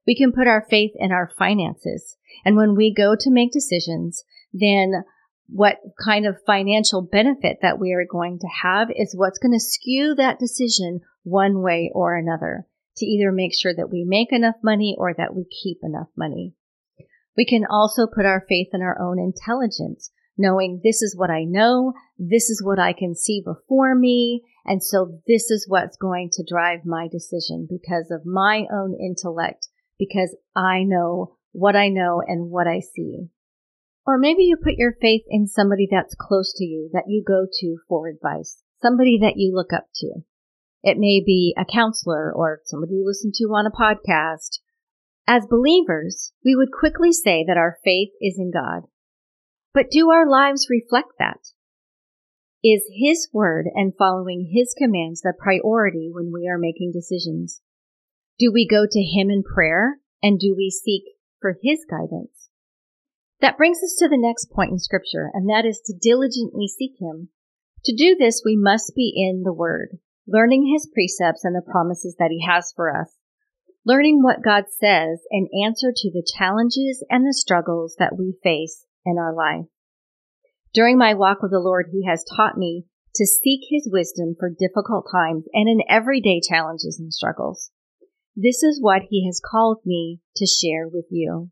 We 0.05 0.15
can 0.15 0.33
put 0.33 0.47
our 0.47 0.65
faith 0.69 0.91
in 0.95 1.11
our 1.11 1.31
finances, 1.39 2.17
and 2.43 2.57
when 2.57 2.75
we 2.75 2.93
go 2.93 3.15
to 3.17 3.31
make 3.31 3.53
decisions, 3.53 4.23
then 4.51 5.03
what 5.47 5.77
kind 6.03 6.25
of 6.25 6.41
financial 6.45 7.01
benefit 7.01 7.57
that 7.61 7.79
we 7.79 7.93
are 7.93 8.05
going 8.09 8.39
to 8.39 8.47
have 8.61 8.89
is 8.95 9.15
what's 9.15 9.37
going 9.37 9.53
to 9.53 9.59
skew 9.59 10.15
that 10.15 10.39
decision 10.39 11.01
one 11.23 11.61
way 11.61 11.91
or 11.93 12.15
another 12.15 12.65
to 12.97 13.05
either 13.05 13.31
make 13.31 13.51
sure 13.53 13.73
that 13.73 13.89
we 13.91 14.03
make 14.05 14.31
enough 14.31 14.55
money 14.63 14.95
or 14.97 15.13
that 15.13 15.35
we 15.35 15.45
keep 15.63 15.79
enough 15.83 16.09
money. 16.17 16.53
We 17.37 17.45
can 17.45 17.65
also 17.69 18.07
put 18.07 18.25
our 18.25 18.45
faith 18.47 18.69
in 18.73 18.81
our 18.81 18.99
own 19.01 19.17
intelligence, 19.17 20.11
knowing 20.37 20.81
this 20.83 21.01
is 21.01 21.15
what 21.15 21.29
I 21.29 21.45
know, 21.45 21.93
this 22.17 22.49
is 22.49 22.61
what 22.63 22.79
I 22.79 22.93
can 22.93 23.15
see 23.15 23.41
before 23.43 23.95
me, 23.95 24.43
and 24.65 24.83
so 24.83 25.19
this 25.27 25.49
is 25.49 25.65
what's 25.67 25.97
going 25.97 26.29
to 26.33 26.45
drive 26.47 26.85
my 26.85 27.07
decision 27.07 27.67
because 27.69 28.11
of 28.11 28.25
my 28.25 28.65
own 28.71 28.95
intellect, 28.99 29.67
because 29.97 30.35
I 30.55 30.83
know 30.83 31.37
what 31.51 31.75
I 31.75 31.89
know 31.89 32.21
and 32.25 32.49
what 32.49 32.67
I 32.67 32.79
see. 32.79 33.29
Or 34.05 34.17
maybe 34.17 34.43
you 34.43 34.57
put 34.57 34.75
your 34.77 34.95
faith 34.99 35.23
in 35.29 35.47
somebody 35.47 35.87
that's 35.89 36.15
close 36.15 36.53
to 36.57 36.65
you 36.65 36.89
that 36.93 37.05
you 37.07 37.23
go 37.25 37.45
to 37.59 37.77
for 37.87 38.07
advice, 38.07 38.61
somebody 38.81 39.19
that 39.21 39.37
you 39.37 39.53
look 39.55 39.71
up 39.73 39.87
to. 39.95 40.23
It 40.83 40.97
may 40.97 41.21
be 41.23 41.55
a 41.57 41.65
counselor 41.65 42.31
or 42.33 42.61
somebody 42.65 42.93
you 42.95 43.05
listen 43.05 43.31
to 43.35 43.45
on 43.45 43.65
a 43.65 43.71
podcast. 43.71 44.59
As 45.27 45.45
believers, 45.45 46.33
we 46.43 46.55
would 46.55 46.71
quickly 46.71 47.11
say 47.11 47.43
that 47.47 47.57
our 47.57 47.77
faith 47.83 48.09
is 48.19 48.37
in 48.39 48.51
God. 48.51 48.83
But 49.73 49.91
do 49.91 50.09
our 50.09 50.27
lives 50.27 50.67
reflect 50.69 51.13
that? 51.19 51.39
Is 52.63 52.83
His 52.93 53.29
word 53.31 53.67
and 53.73 53.93
following 53.97 54.51
His 54.53 54.75
commands 54.77 55.21
the 55.21 55.33
priority 55.37 56.09
when 56.11 56.31
we 56.33 56.47
are 56.47 56.57
making 56.57 56.91
decisions? 56.91 57.61
Do 58.37 58.51
we 58.51 58.67
go 58.67 58.85
to 58.89 58.99
Him 58.99 59.29
in 59.29 59.43
prayer 59.43 59.97
and 60.21 60.39
do 60.39 60.55
we 60.57 60.69
seek 60.69 61.03
for 61.39 61.57
His 61.63 61.85
guidance? 61.89 62.49
That 63.41 63.57
brings 63.57 63.81
us 63.83 63.95
to 63.97 64.07
the 64.07 64.17
next 64.17 64.51
point 64.51 64.71
in 64.71 64.79
scripture, 64.79 65.31
and 65.33 65.49
that 65.49 65.65
is 65.65 65.81
to 65.85 65.97
diligently 65.99 66.67
seek 66.67 66.93
him. 66.99 67.29
To 67.85 67.95
do 67.95 68.15
this, 68.15 68.43
we 68.45 68.55
must 68.55 68.93
be 68.95 69.11
in 69.15 69.41
the 69.43 69.51
word, 69.51 69.97
learning 70.27 70.71
his 70.71 70.89
precepts 70.93 71.43
and 71.43 71.55
the 71.55 71.61
promises 71.61 72.15
that 72.19 72.31
he 72.31 72.45
has 72.45 72.71
for 72.75 72.95
us, 72.95 73.17
learning 73.85 74.21
what 74.21 74.43
God 74.43 74.65
says 74.69 75.21
in 75.31 75.47
answer 75.65 75.91
to 75.95 76.11
the 76.11 76.25
challenges 76.37 77.03
and 77.09 77.25
the 77.25 77.33
struggles 77.33 77.95
that 77.99 78.17
we 78.17 78.37
face 78.43 78.85
in 79.05 79.17
our 79.17 79.33
life. 79.33 79.65
During 80.73 80.97
my 80.97 81.13
walk 81.13 81.41
with 81.41 81.51
the 81.51 81.59
Lord, 81.59 81.87
he 81.91 82.05
has 82.05 82.23
taught 82.23 82.57
me 82.57 82.85
to 83.15 83.25
seek 83.25 83.61
his 83.69 83.89
wisdom 83.91 84.35
for 84.39 84.49
difficult 84.49 85.07
times 85.11 85.45
and 85.53 85.67
in 85.67 85.81
everyday 85.89 86.39
challenges 86.39 86.97
and 86.99 87.13
struggles. 87.13 87.71
This 88.35 88.63
is 88.63 88.81
what 88.81 89.01
he 89.09 89.25
has 89.25 89.41
called 89.43 89.79
me 89.85 90.21
to 90.37 90.45
share 90.45 90.87
with 90.87 91.05
you 91.09 91.51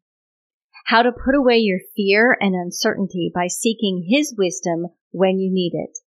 how 0.90 1.04
to 1.04 1.12
put 1.12 1.36
away 1.36 1.58
your 1.58 1.80
fear 1.96 2.36
and 2.42 2.56
uncertainty 2.56 3.32
by 3.34 3.46
seeking 3.48 4.08
His 4.10 4.34
wisdom 4.36 4.88
when 5.12 5.38
you 5.38 5.52
need 5.52 5.74
it, 5.76 6.00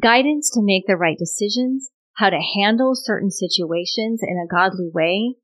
guidance 0.00 0.50
to 0.50 0.62
make 0.62 0.86
the 0.86 0.96
right 0.96 1.18
decisions, 1.18 1.90
how 2.14 2.30
to 2.30 2.40
handle 2.56 2.92
certain 2.94 3.30
situations 3.30 4.20
in 4.22 4.36
a 4.36 4.48
godly 4.48 4.90
way, 4.92 5.36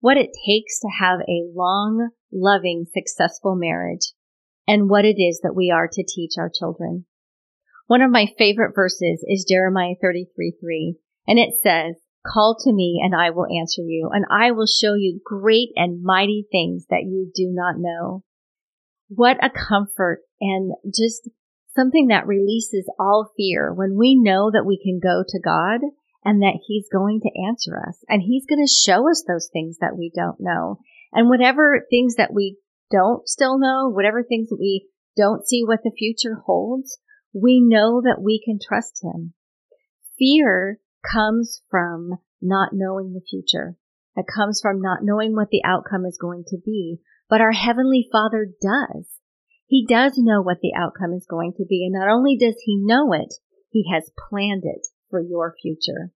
what 0.00 0.16
it 0.16 0.30
takes 0.46 0.80
to 0.80 0.88
have 1.00 1.20
a 1.20 1.48
long, 1.54 2.10
loving, 2.32 2.86
successful 2.92 3.54
marriage, 3.54 4.12
and 4.66 4.88
what 4.88 5.04
it 5.04 5.20
is 5.20 5.40
that 5.42 5.56
we 5.56 5.70
are 5.70 5.88
to 5.90 6.04
teach 6.06 6.32
our 6.38 6.50
children. 6.50 7.04
One 7.86 8.02
of 8.02 8.10
my 8.10 8.26
favorite 8.38 8.72
verses 8.74 9.24
is 9.26 9.46
Jeremiah 9.48 9.94
33 10.00 10.56
3, 10.60 10.96
and 11.26 11.38
it 11.38 11.54
says, 11.62 11.96
Call 12.26 12.56
to 12.64 12.72
me 12.72 13.00
and 13.02 13.14
I 13.14 13.30
will 13.30 13.46
answer 13.46 13.82
you, 13.82 14.10
and 14.12 14.24
I 14.30 14.52
will 14.52 14.66
show 14.66 14.94
you 14.94 15.20
great 15.24 15.70
and 15.74 16.02
mighty 16.02 16.46
things 16.52 16.86
that 16.90 17.02
you 17.02 17.30
do 17.34 17.50
not 17.52 17.76
know. 17.78 18.22
What 19.08 19.42
a 19.42 19.50
comfort 19.50 20.20
and 20.40 20.72
just 20.86 21.28
something 21.74 22.08
that 22.08 22.26
releases 22.26 22.90
all 22.98 23.32
fear 23.36 23.72
when 23.72 23.96
we 23.96 24.14
know 24.14 24.50
that 24.50 24.66
we 24.66 24.78
can 24.82 25.00
go 25.02 25.24
to 25.26 25.40
God 25.40 25.80
and 26.24 26.42
that 26.42 26.60
He's 26.66 26.88
going 26.92 27.20
to 27.20 27.46
answer 27.48 27.78
us 27.78 28.04
and 28.08 28.22
He's 28.22 28.46
going 28.46 28.64
to 28.64 28.70
show 28.70 29.08
us 29.08 29.24
those 29.26 29.48
things 29.52 29.78
that 29.80 29.96
we 29.96 30.10
don't 30.14 30.40
know. 30.40 30.78
And 31.12 31.28
whatever 31.28 31.84
things 31.90 32.16
that 32.16 32.32
we 32.32 32.58
don't 32.90 33.28
still 33.28 33.58
know, 33.58 33.88
whatever 33.88 34.22
things 34.22 34.48
that 34.50 34.58
we 34.60 34.88
don't 35.16 35.46
see 35.46 35.62
what 35.64 35.80
the 35.82 35.92
future 35.96 36.36
holds, 36.44 36.98
we 37.32 37.60
know 37.60 38.00
that 38.02 38.20
we 38.22 38.40
can 38.44 38.58
trust 38.60 39.02
Him. 39.02 39.34
Fear 40.18 40.78
comes 41.10 41.62
from 41.70 42.18
not 42.42 42.70
knowing 42.72 43.12
the 43.12 43.24
future. 43.28 43.76
It 44.16 44.26
comes 44.32 44.60
from 44.60 44.80
not 44.80 44.98
knowing 45.02 45.34
what 45.34 45.48
the 45.50 45.62
outcome 45.64 46.04
is 46.04 46.18
going 46.20 46.44
to 46.48 46.58
be. 46.64 46.98
But 47.28 47.40
our 47.40 47.52
Heavenly 47.52 48.08
Father 48.10 48.46
does. 48.60 49.06
He 49.70 49.86
does 49.88 50.14
know 50.18 50.42
what 50.42 50.58
the 50.62 50.74
outcome 50.76 51.12
is 51.12 51.28
going 51.30 51.52
to 51.56 51.64
be. 51.64 51.84
And 51.84 51.94
not 51.94 52.12
only 52.12 52.36
does 52.36 52.56
He 52.64 52.76
know 52.76 53.12
it, 53.12 53.32
He 53.70 53.88
has 53.92 54.10
planned 54.28 54.64
it 54.64 54.88
for 55.08 55.20
your 55.20 55.54
future. 55.62 56.10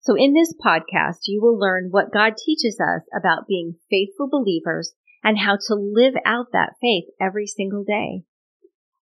So 0.00 0.14
in 0.14 0.34
this 0.34 0.54
podcast, 0.54 1.20
you 1.28 1.40
will 1.40 1.58
learn 1.58 1.88
what 1.90 2.12
God 2.12 2.34
teaches 2.36 2.78
us 2.78 3.04
about 3.18 3.48
being 3.48 3.76
faithful 3.88 4.28
believers 4.28 4.92
and 5.24 5.38
how 5.38 5.56
to 5.68 5.74
live 5.74 6.12
out 6.26 6.52
that 6.52 6.74
faith 6.78 7.04
every 7.18 7.46
single 7.46 7.84
day. 7.84 8.24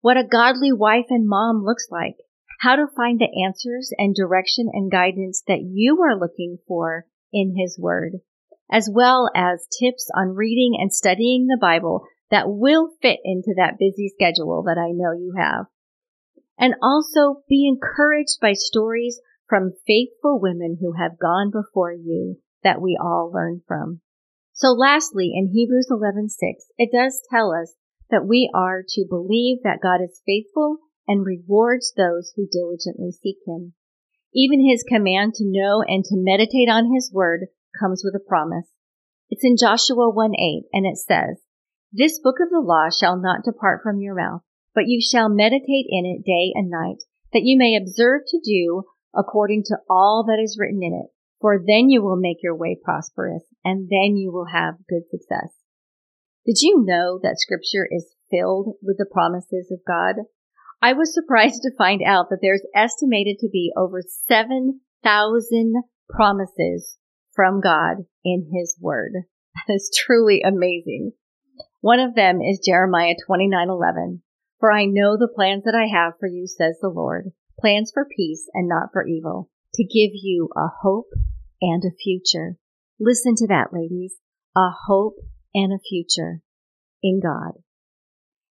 What 0.02 0.18
a 0.18 0.28
godly 0.30 0.74
wife 0.74 1.08
and 1.10 1.26
mom 1.26 1.64
looks 1.64 1.88
like 1.90 2.18
how 2.60 2.76
to 2.76 2.88
find 2.98 3.18
the 3.18 3.46
answers 3.46 3.92
and 3.98 4.14
direction 4.14 4.70
and 4.74 4.92
guidance 4.92 5.42
that 5.48 5.62
you 5.62 6.02
are 6.02 6.20
looking 6.20 6.58
for 6.68 7.06
in 7.32 7.56
His 7.58 7.80
Word, 7.80 8.16
as 8.70 8.90
well 8.92 9.30
as 9.34 9.68
tips 9.80 10.10
on 10.14 10.36
reading 10.36 10.78
and 10.78 10.92
studying 10.92 11.48
the 11.48 11.58
Bible 11.60 12.04
that 12.34 12.50
will 12.50 12.90
fit 13.00 13.20
into 13.24 13.54
that 13.58 13.78
busy 13.78 14.10
schedule 14.10 14.64
that 14.66 14.80
I 14.80 14.90
know 14.90 15.12
you 15.14 15.36
have. 15.38 15.68
And 16.58 16.74
also 16.82 17.44
be 17.48 17.70
encouraged 17.70 18.40
by 18.42 18.54
stories 18.54 19.22
from 19.48 19.78
faithful 19.86 20.40
women 20.42 20.80
who 20.82 20.94
have 20.94 21.20
gone 21.22 21.52
before 21.52 21.94
you 21.94 22.40
that 22.64 22.82
we 22.82 22.98
all 23.00 23.32
learn 23.32 23.62
from. 23.68 24.02
So 24.52 24.70
lastly, 24.70 25.32
in 25.36 25.52
Hebrews 25.54 25.90
11:6, 25.92 26.72
it 26.80 26.90
does 26.92 27.22
tell 27.30 27.54
us 27.54 27.76
that 28.10 28.26
we 28.26 28.50
are 28.52 28.82
to 28.82 29.06
believe 29.08 29.62
that 29.62 29.82
God 29.84 30.02
is 30.02 30.24
faithful 30.26 30.78
and 31.08 31.24
rewards 31.24 31.94
those 31.96 32.34
who 32.36 32.48
diligently 32.52 33.12
seek 33.12 33.38
him. 33.46 33.74
Even 34.34 34.68
his 34.68 34.82
command 34.82 35.36
to 35.36 35.46
know 35.46 35.84
and 35.86 36.04
to 36.06 36.16
meditate 36.18 36.68
on 36.68 36.92
his 36.92 37.14
word 37.14 37.42
comes 37.80 38.02
with 38.04 38.16
a 38.16 38.28
promise. 38.28 38.72
It's 39.30 39.44
in 39.44 39.56
Joshua 39.56 40.10
1 40.10 40.34
8, 40.34 40.64
and 40.74 40.88
it 40.88 40.98
says, 40.98 41.43
This 41.96 42.18
book 42.18 42.38
of 42.42 42.50
the 42.50 42.60
law 42.60 42.90
shall 42.90 43.22
not 43.22 43.44
depart 43.46 43.82
from 43.84 44.02
your 44.02 44.16
mouth, 44.16 44.42
but 44.74 44.88
you 44.88 45.00
shall 45.00 45.30
meditate 45.30 45.86
in 45.88 46.08
it 46.08 46.26
day 46.26 46.52
and 46.56 46.68
night, 46.68 47.04
that 47.34 47.44
you 47.44 47.56
may 47.56 47.78
observe 47.78 48.22
to 48.30 48.42
do 48.44 48.86
according 49.16 49.62
to 49.66 49.78
all 49.88 50.26
that 50.28 50.42
is 50.42 50.58
written 50.60 50.82
in 50.82 50.94
it. 50.94 51.14
For 51.40 51.60
then 51.60 51.92
you 51.92 52.02
will 52.02 52.16
make 52.16 52.38
your 52.42 52.56
way 52.56 52.80
prosperous, 52.84 53.44
and 53.64 53.90
then 53.92 54.18
you 54.18 54.32
will 54.32 54.48
have 54.52 54.88
good 54.90 55.04
success. 55.12 55.54
Did 56.48 56.62
you 56.62 56.84
know 56.84 57.20
that 57.22 57.38
scripture 57.38 57.88
is 57.92 58.16
filled 58.32 58.74
with 58.82 58.98
the 58.98 59.06
promises 59.06 59.70
of 59.72 59.86
God? 59.86 60.16
I 60.82 60.94
was 60.94 61.14
surprised 61.14 61.62
to 61.62 61.78
find 61.78 62.02
out 62.02 62.32
that 62.32 62.40
there's 62.42 62.66
estimated 62.74 63.38
to 63.42 63.50
be 63.54 63.72
over 63.78 64.02
7,000 64.02 65.74
promises 66.10 66.98
from 67.36 67.62
God 67.62 67.98
in 68.26 68.50
His 68.52 68.76
Word. 68.82 69.12
That 69.68 69.76
is 69.76 69.96
truly 69.96 70.42
amazing. 70.42 71.12
One 71.84 72.00
of 72.00 72.16
them 72.16 72.40
is 72.42 72.64
Jeremiah 72.66 73.16
29:11. 73.28 74.22
For 74.58 74.72
I 74.72 74.86
know 74.86 75.18
the 75.18 75.28
plans 75.28 75.66
that 75.66 75.76
I 75.76 75.88
have 75.88 76.14
for 76.18 76.28
you, 76.28 76.48
says 76.48 76.80
the 76.80 76.88
Lord, 76.88 77.34
plans 77.60 77.92
for 77.94 78.06
peace 78.06 78.50
and 78.54 78.70
not 78.70 78.94
for 78.94 79.06
evil, 79.06 79.50
to 79.74 79.84
give 79.84 80.12
you 80.14 80.48
a 80.56 80.70
hope 80.82 81.10
and 81.62 81.84
a 81.84 81.92
future. 81.92 82.56
Listen 83.02 83.36
to 83.36 83.48
that, 83.48 83.74
ladies. 83.74 84.16
A 84.56 84.70
hope 84.88 85.18
and 85.54 85.74
a 85.74 85.78
future 85.78 86.40
in 87.02 87.20
God. 87.20 87.62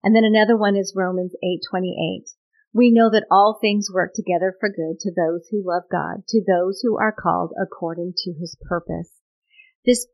And 0.04 0.14
then 0.14 0.26
another 0.26 0.58
one 0.58 0.76
is 0.76 0.92
Romans 0.94 1.34
8:28. 1.42 2.36
We 2.74 2.92
know 2.92 3.10
that 3.10 3.28
all 3.32 3.60
things 3.62 3.88
work 3.90 4.12
together 4.14 4.54
for 4.60 4.68
good 4.68 5.00
to 5.00 5.12
those 5.16 5.48
who 5.48 5.64
love 5.66 5.84
God, 5.90 6.28
to 6.28 6.44
those 6.46 6.82
who 6.82 6.98
are 6.98 7.16
called 7.18 7.54
according 7.58 8.12
to 8.26 8.34
his 8.34 8.58
purpose. 8.68 9.22
This 9.86 10.06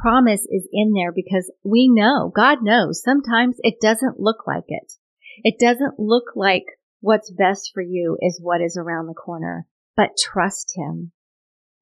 promise 0.00 0.46
is 0.50 0.68
in 0.72 0.92
there 0.92 1.12
because 1.12 1.50
we 1.64 1.88
know, 1.88 2.32
God 2.34 2.58
knows, 2.62 3.02
sometimes 3.02 3.56
it 3.60 3.80
doesn't 3.80 4.20
look 4.20 4.46
like 4.46 4.64
it. 4.68 4.92
It 5.42 5.58
doesn't 5.58 5.98
look 5.98 6.32
like 6.36 6.64
what's 7.00 7.30
best 7.30 7.70
for 7.74 7.82
you 7.82 8.16
is 8.20 8.40
what 8.42 8.60
is 8.60 8.76
around 8.76 9.06
the 9.06 9.14
corner, 9.14 9.66
but 9.96 10.16
trust 10.18 10.72
him 10.76 11.12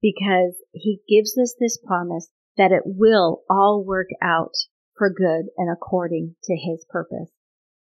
because 0.01 0.55
he 0.71 0.99
gives 1.07 1.37
us 1.37 1.55
this 1.59 1.77
promise 1.77 2.29
that 2.57 2.71
it 2.71 2.83
will 2.85 3.43
all 3.49 3.83
work 3.85 4.09
out 4.21 4.53
for 4.97 5.09
good 5.09 5.45
and 5.57 5.71
according 5.71 6.35
to 6.43 6.55
his 6.55 6.85
purpose. 6.89 7.31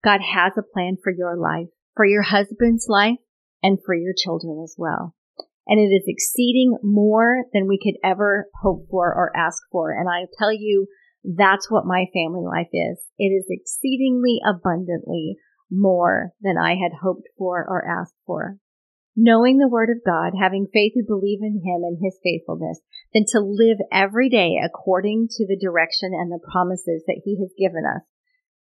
God 0.04 0.22
has 0.22 0.54
a 0.58 0.64
plan 0.64 0.98
for 1.02 1.12
your 1.12 1.36
life, 1.36 1.68
for 1.96 2.06
your 2.06 2.24
husband's 2.24 2.86
life, 2.88 3.18
and 3.64 3.80
for 3.84 3.96
your 3.96 4.14
children 4.16 4.62
as 4.64 4.76
well. 4.78 5.16
And 5.70 5.80
it 5.80 5.94
is 5.94 6.06
exceeding 6.08 6.76
more 6.82 7.44
than 7.54 7.68
we 7.68 7.78
could 7.78 7.94
ever 8.04 8.48
hope 8.60 8.88
for 8.90 9.06
or 9.06 9.32
ask 9.38 9.62
for. 9.72 9.92
And 9.92 10.10
I 10.10 10.26
tell 10.40 10.52
you, 10.52 10.88
that's 11.24 11.70
what 11.70 11.86
my 11.86 12.06
family 12.12 12.42
life 12.44 12.74
is. 12.74 12.98
It 13.20 13.30
is 13.30 13.46
exceedingly 13.50 14.40
abundantly 14.44 15.36
more 15.70 16.32
than 16.42 16.58
I 16.58 16.72
had 16.72 16.98
hoped 17.04 17.28
for 17.38 17.64
or 17.70 17.88
asked 17.88 18.16
for. 18.26 18.58
Knowing 19.16 19.60
the 19.60 19.70
word 19.70 19.92
of 19.92 20.04
God, 20.04 20.34
having 20.40 20.66
faith 20.74 20.94
to 20.96 21.04
believe 21.06 21.40
in 21.44 21.62
him 21.64 21.84
and 21.84 22.00
his 22.02 22.18
faithfulness, 22.24 22.80
than 23.14 23.26
to 23.28 23.40
live 23.40 23.78
every 23.92 24.30
day 24.30 24.56
according 24.64 25.28
to 25.30 25.46
the 25.46 25.60
direction 25.62 26.14
and 26.14 26.32
the 26.32 26.40
promises 26.52 27.04
that 27.06 27.22
he 27.24 27.38
has 27.40 27.54
given 27.60 27.84
us. 27.86 28.02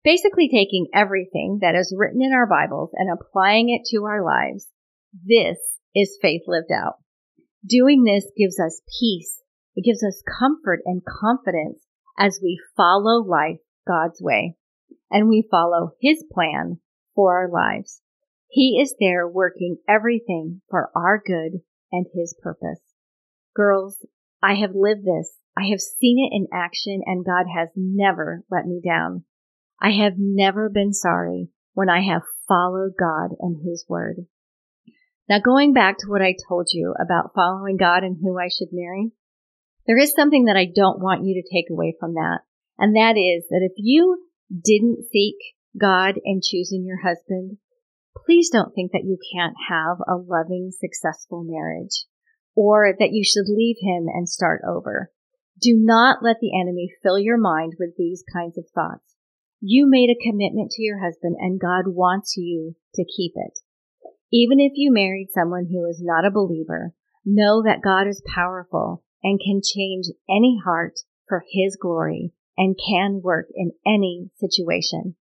Basically 0.04 0.50
taking 0.50 0.88
everything 0.92 1.60
that 1.62 1.76
is 1.76 1.94
written 1.96 2.22
in 2.24 2.34
our 2.34 2.48
Bibles 2.48 2.90
and 2.94 3.10
applying 3.12 3.70
it 3.70 3.86
to 3.92 4.06
our 4.06 4.26
lives. 4.26 4.68
This 5.14 5.58
is 5.96 6.18
faith 6.22 6.42
lived 6.48 6.72
out. 6.72 6.96
Doing 7.68 8.04
this 8.04 8.26
gives 8.38 8.60
us 8.60 8.82
peace. 9.00 9.42
It 9.76 9.86
gives 9.86 10.04
us 10.04 10.24
comfort 10.40 10.82
and 10.86 11.02
confidence 11.04 11.80
as 12.18 12.40
we 12.42 12.60
follow 12.78 13.24
life 13.24 13.60
God's 13.88 14.22
way 14.22 14.56
and 15.10 15.30
we 15.30 15.48
follow 15.50 15.92
his 16.02 16.24
plan 16.32 16.80
for 17.16 17.38
our 17.38 17.50
lives. 17.50 18.02
He 18.50 18.80
is 18.82 18.96
there 19.00 19.28
working 19.28 19.78
everything 19.88 20.62
for 20.70 20.90
our 20.96 21.22
good 21.26 21.62
and 21.92 22.06
his 22.14 22.36
purpose. 22.42 22.82
Girls, 23.56 24.06
I 24.42 24.56
have 24.56 24.76
lived 24.76 25.06
this. 25.06 25.38
I 25.58 25.68
have 25.70 25.80
seen 25.80 26.20
it 26.20 26.36
in 26.36 26.48
action 26.54 27.02
and 27.06 27.26
God 27.26 27.46
has 27.54 27.70
never 27.76 28.44
let 28.52 28.66
me 28.66 28.82
down. 28.84 29.24
I 29.82 29.92
have 29.92 30.14
never 30.18 30.70
been 30.70 30.94
sorry 30.94 31.50
when 31.74 31.90
I 31.90 32.02
have 32.02 32.22
followed 32.48 32.94
God 32.98 33.32
and 33.40 33.58
his 33.66 33.86
word. 33.88 34.28
Now 35.28 35.40
going 35.40 35.74
back 35.74 35.98
to 36.00 36.08
what 36.08 36.22
I 36.22 36.36
told 36.48 36.68
you 36.72 36.94
about 37.00 37.34
following 37.34 37.78
God 37.78 38.04
and 38.04 38.18
who 38.22 38.38
I 38.38 38.48
should 38.48 38.70
marry, 38.72 39.12
there 39.88 39.98
is 39.98 40.14
something 40.14 40.46
that 40.46 40.58
I 40.58 40.66
don't 40.66 41.02
want 41.02 41.26
you 41.26 41.42
to 41.42 41.54
take 41.54 41.70
away 41.72 41.96
from 42.00 42.14
that. 42.14 42.40
And 42.78 42.96
that 42.96 43.18
is 43.18 43.48
that 43.50 43.62
if 43.64 43.74
you 43.78 44.28
didn't 44.52 45.06
seek 45.12 45.36
God 45.80 46.16
in 46.24 46.42
choosing 46.44 46.86
your 46.86 47.02
husband, 47.02 47.58
please 48.26 48.50
don't 48.50 48.74
think 48.74 48.92
that 48.92 49.06
you 49.06 49.18
can't 49.34 49.56
have 49.70 49.98
a 50.08 50.16
loving, 50.16 50.72
successful 50.72 51.44
marriage 51.44 52.06
or 52.56 52.94
that 52.98 53.12
you 53.12 53.24
should 53.24 53.48
leave 53.48 53.78
him 53.82 54.06
and 54.08 54.30
start 54.30 54.62
over. 54.68 55.12
Do 55.60 55.74
not 55.76 56.20
let 56.22 56.38
the 56.40 56.52
enemy 56.60 56.90
fill 57.02 57.18
your 57.18 57.38
mind 57.38 57.74
with 57.80 57.96
these 57.98 58.24
kinds 58.32 58.58
of 58.58 58.66
thoughts. 58.74 59.16
You 59.60 59.88
made 59.90 60.10
a 60.10 60.24
commitment 60.30 60.72
to 60.72 60.84
your 60.84 61.00
husband 61.00 61.36
and 61.40 61.60
God 61.60 61.86
wants 61.88 62.36
you 62.38 62.76
to 62.96 63.04
keep 63.04 63.34
it. 63.36 63.60
Even 64.32 64.60
if 64.60 64.74
you 64.76 64.92
married 64.92 65.30
someone 65.32 65.68
who 65.72 65.86
is 65.86 66.02
not 66.04 66.26
a 66.26 66.32
believer, 66.32 66.94
know 67.26 67.64
that 67.64 67.82
God 67.84 68.08
is 68.08 68.24
powerful 68.34 69.04
and 69.24 69.40
can 69.40 69.62
change 69.64 70.06
any 70.30 70.60
heart 70.64 71.00
for 71.28 71.44
his 71.52 71.78
glory 71.80 72.34
and 72.58 72.76
can 72.88 73.22
work 73.24 73.48
in 73.56 73.72
any 73.86 74.30
situation. 74.36 75.16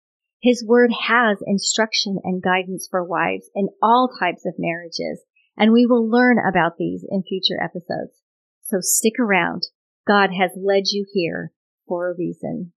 His 0.41 0.65
word 0.65 0.91
has 1.07 1.37
instruction 1.45 2.17
and 2.23 2.41
guidance 2.41 2.87
for 2.89 3.03
wives 3.03 3.49
in 3.53 3.69
all 3.81 4.09
types 4.19 4.45
of 4.45 4.55
marriages, 4.57 5.23
and 5.55 5.71
we 5.71 5.85
will 5.85 6.09
learn 6.09 6.37
about 6.39 6.77
these 6.77 7.05
in 7.07 7.23
future 7.23 7.61
episodes. 7.61 8.21
So 8.61 8.77
stick 8.81 9.19
around. 9.19 9.63
God 10.07 10.31
has 10.31 10.51
led 10.55 10.83
you 10.91 11.05
here 11.13 11.53
for 11.87 12.09
a 12.09 12.15
reason. 12.15 12.73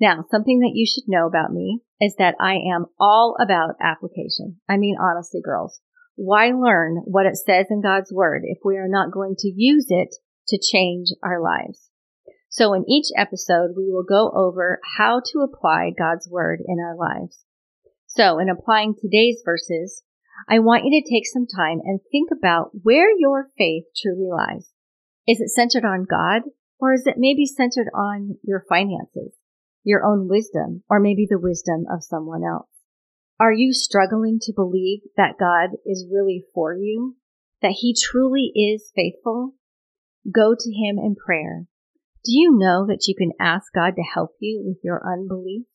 Now, 0.00 0.24
something 0.30 0.60
that 0.60 0.72
you 0.74 0.86
should 0.86 1.08
know 1.08 1.26
about 1.26 1.52
me 1.52 1.80
is 2.00 2.14
that 2.18 2.36
I 2.40 2.54
am 2.54 2.86
all 3.00 3.36
about 3.40 3.74
application. 3.80 4.60
I 4.68 4.76
mean, 4.76 4.96
honestly, 5.00 5.40
girls, 5.44 5.80
why 6.14 6.50
learn 6.50 7.02
what 7.04 7.26
it 7.26 7.36
says 7.36 7.66
in 7.70 7.82
God's 7.82 8.12
word 8.12 8.42
if 8.44 8.58
we 8.64 8.76
are 8.76 8.88
not 8.88 9.12
going 9.12 9.34
to 9.38 9.52
use 9.54 9.86
it 9.88 10.14
to 10.48 10.58
change 10.58 11.08
our 11.22 11.42
lives? 11.42 11.90
So 12.48 12.72
in 12.74 12.88
each 12.88 13.06
episode, 13.16 13.72
we 13.76 13.90
will 13.90 14.04
go 14.08 14.30
over 14.34 14.80
how 14.96 15.20
to 15.32 15.40
apply 15.40 15.92
God's 15.96 16.28
word 16.30 16.60
in 16.66 16.78
our 16.80 16.96
lives. 16.96 17.44
So 18.06 18.38
in 18.38 18.48
applying 18.48 18.94
today's 18.94 19.42
verses, 19.44 20.02
I 20.48 20.60
want 20.60 20.84
you 20.84 21.00
to 21.00 21.10
take 21.10 21.26
some 21.26 21.46
time 21.46 21.80
and 21.84 22.00
think 22.10 22.30
about 22.32 22.70
where 22.82 23.10
your 23.16 23.50
faith 23.58 23.84
truly 24.00 24.28
lies. 24.30 24.70
Is 25.26 25.40
it 25.40 25.50
centered 25.50 25.84
on 25.84 26.06
God 26.08 26.42
or 26.80 26.94
is 26.94 27.02
it 27.06 27.16
maybe 27.18 27.44
centered 27.44 27.88
on 27.94 28.38
your 28.42 28.64
finances, 28.68 29.34
your 29.84 30.04
own 30.04 30.28
wisdom, 30.28 30.82
or 30.88 31.00
maybe 31.00 31.26
the 31.28 31.38
wisdom 31.38 31.84
of 31.90 32.04
someone 32.04 32.42
else? 32.44 32.68
Are 33.40 33.52
you 33.52 33.72
struggling 33.72 34.38
to 34.42 34.52
believe 34.52 35.00
that 35.16 35.38
God 35.38 35.70
is 35.86 36.06
really 36.10 36.44
for 36.54 36.74
you? 36.74 37.16
That 37.62 37.76
he 37.80 37.94
truly 37.94 38.52
is 38.54 38.92
faithful? 38.94 39.54
Go 40.32 40.54
to 40.58 40.70
him 40.72 40.98
in 40.98 41.14
prayer 41.14 41.66
do 42.28 42.32
you 42.32 42.58
know 42.58 42.84
that 42.86 43.06
you 43.06 43.14
can 43.14 43.32
ask 43.40 43.72
God 43.72 43.94
to 43.96 44.02
help 44.02 44.32
you 44.38 44.62
with 44.62 44.78
your 44.82 45.00
unbelief? 45.02 45.66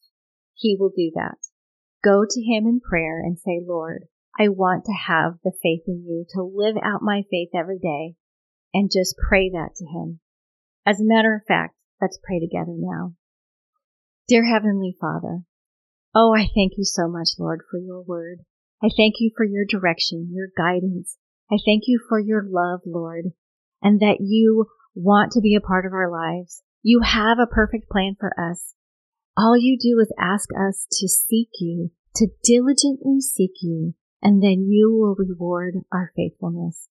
He 0.53 0.77
will 0.79 0.91
do 0.95 1.11
that. 1.15 1.37
Go 2.03 2.25
to 2.29 2.41
Him 2.41 2.67
in 2.67 2.79
prayer 2.79 3.19
and 3.19 3.39
say, 3.39 3.59
Lord, 3.65 4.05
I 4.37 4.49
want 4.49 4.85
to 4.85 4.91
have 4.91 5.39
the 5.43 5.53
faith 5.63 5.81
in 5.87 6.05
you 6.05 6.25
to 6.35 6.43
live 6.43 6.75
out 6.83 7.01
my 7.01 7.23
faith 7.31 7.49
every 7.55 7.79
day 7.79 8.15
and 8.73 8.91
just 8.91 9.15
pray 9.17 9.49
that 9.49 9.75
to 9.77 9.85
Him. 9.85 10.19
As 10.85 10.99
a 10.99 11.05
matter 11.05 11.33
of 11.33 11.47
fact, 11.47 11.75
let's 11.99 12.19
pray 12.21 12.39
together 12.39 12.75
now. 12.77 13.13
Dear 14.25 14.45
Heavenly 14.45 14.95
Father, 15.01 15.41
oh, 16.15 16.33
I 16.33 16.47
thank 16.55 16.77
you 16.77 16.85
so 16.85 17.09
much, 17.09 17.31
Lord, 17.37 17.59
for 17.69 17.77
your 17.77 18.01
word. 18.01 18.39
I 18.81 18.87
thank 18.95 19.15
you 19.19 19.31
for 19.35 19.43
your 19.43 19.65
direction, 19.65 20.29
your 20.31 20.47
guidance. 20.55 21.17
I 21.51 21.57
thank 21.65 21.83
you 21.87 21.99
for 22.07 22.21
your 22.21 22.41
love, 22.41 22.79
Lord, 22.85 23.33
and 23.81 23.99
that 23.99 24.21
you 24.21 24.67
want 24.95 25.33
to 25.33 25.41
be 25.41 25.55
a 25.55 25.61
part 25.61 25.85
of 25.85 25.91
our 25.91 26.09
lives. 26.09 26.63
You 26.81 27.01
have 27.01 27.37
a 27.37 27.53
perfect 27.53 27.89
plan 27.89 28.15
for 28.17 28.31
us. 28.39 28.75
All 29.35 29.57
you 29.57 29.77
do 29.77 29.99
is 29.99 30.13
ask 30.17 30.47
us 30.53 30.87
to 31.01 31.07
seek 31.09 31.49
you, 31.59 31.91
to 32.15 32.29
diligently 32.45 33.19
seek 33.19 33.55
you, 33.61 33.93
and 34.21 34.41
then 34.41 34.69
you 34.69 34.89
will 34.93 35.15
reward 35.17 35.75
our 35.91 36.13
faithfulness. 36.15 36.87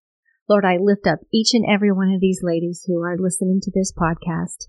Lord, 0.47 0.65
I 0.65 0.77
lift 0.77 1.07
up 1.07 1.21
each 1.33 1.55
and 1.55 1.65
every 1.67 1.91
one 1.91 2.11
of 2.11 2.21
these 2.21 2.41
ladies 2.43 2.83
who 2.85 3.01
are 3.01 3.17
listening 3.17 3.59
to 3.63 3.71
this 3.73 3.91
podcast. 3.91 4.67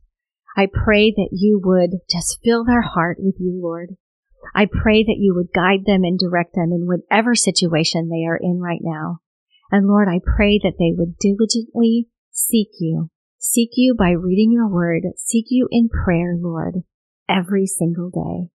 I 0.56 0.66
pray 0.72 1.10
that 1.10 1.30
you 1.32 1.60
would 1.62 2.00
just 2.10 2.38
fill 2.44 2.64
their 2.64 2.82
heart 2.82 3.18
with 3.20 3.36
you, 3.38 3.60
Lord. 3.60 3.96
I 4.54 4.66
pray 4.66 5.02
that 5.02 5.16
you 5.18 5.34
would 5.34 5.52
guide 5.54 5.84
them 5.86 6.04
and 6.04 6.18
direct 6.18 6.54
them 6.54 6.70
in 6.72 6.86
whatever 6.86 7.34
situation 7.34 8.08
they 8.08 8.26
are 8.26 8.38
in 8.40 8.60
right 8.60 8.82
now. 8.82 9.18
And 9.70 9.86
Lord, 9.86 10.08
I 10.08 10.20
pray 10.24 10.60
that 10.62 10.74
they 10.78 10.92
would 10.96 11.18
diligently 11.18 12.08
seek 12.30 12.68
you 12.78 13.10
Seek 13.46 13.72
you 13.74 13.94
by 13.94 14.12
reading 14.12 14.52
your 14.52 14.66
word. 14.66 15.02
Seek 15.16 15.44
you 15.50 15.68
in 15.70 15.90
prayer, 15.90 16.34
Lord, 16.34 16.76
every 17.28 17.66
single 17.66 18.08
day. 18.08 18.48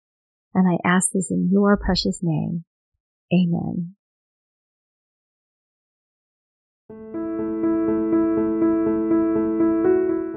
And 0.55 0.67
I 0.67 0.79
ask 0.83 1.11
this 1.13 1.29
in 1.29 1.47
your 1.51 1.77
precious 1.77 2.21
name. 2.23 2.65
Amen. 3.31 3.93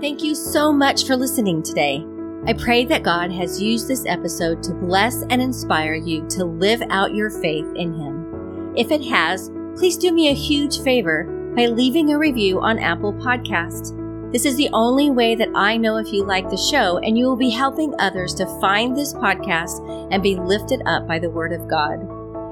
Thank 0.02 0.24
you 0.24 0.34
so 0.34 0.72
much 0.72 1.06
for 1.06 1.14
listening 1.14 1.62
today. 1.62 2.04
I 2.44 2.54
pray 2.54 2.84
that 2.86 3.04
God 3.04 3.30
has 3.30 3.62
used 3.62 3.86
this 3.86 4.04
episode 4.04 4.60
to 4.64 4.74
bless 4.74 5.22
and 5.30 5.40
inspire 5.40 5.94
you 5.94 6.26
to 6.30 6.44
live 6.44 6.82
out 6.90 7.14
your 7.14 7.30
faith 7.30 7.68
in 7.76 7.94
Him. 7.94 8.74
If 8.76 8.90
it 8.90 9.04
has, 9.04 9.52
please 9.76 9.96
do 9.96 10.12
me 10.12 10.28
a 10.28 10.34
huge 10.34 10.80
favor 10.80 11.52
by 11.54 11.66
leaving 11.66 12.10
a 12.10 12.18
review 12.18 12.60
on 12.60 12.80
Apple 12.80 13.12
Podcast. 13.12 14.32
This 14.32 14.44
is 14.44 14.56
the 14.56 14.70
only 14.72 15.08
way 15.12 15.36
that 15.36 15.50
I 15.54 15.76
know 15.76 15.98
if 15.98 16.12
you 16.12 16.24
like 16.24 16.50
the 16.50 16.56
show, 16.56 16.98
and 16.98 17.16
you 17.16 17.26
will 17.26 17.36
be 17.36 17.50
helping 17.50 17.94
others 18.00 18.34
to 18.34 18.60
find 18.60 18.96
this 18.96 19.14
podcast 19.14 20.10
and 20.12 20.20
be 20.20 20.34
lifted 20.34 20.82
up 20.84 21.06
by 21.06 21.20
the 21.20 21.30
Word 21.30 21.52
of 21.52 21.68
God. 21.68 22.00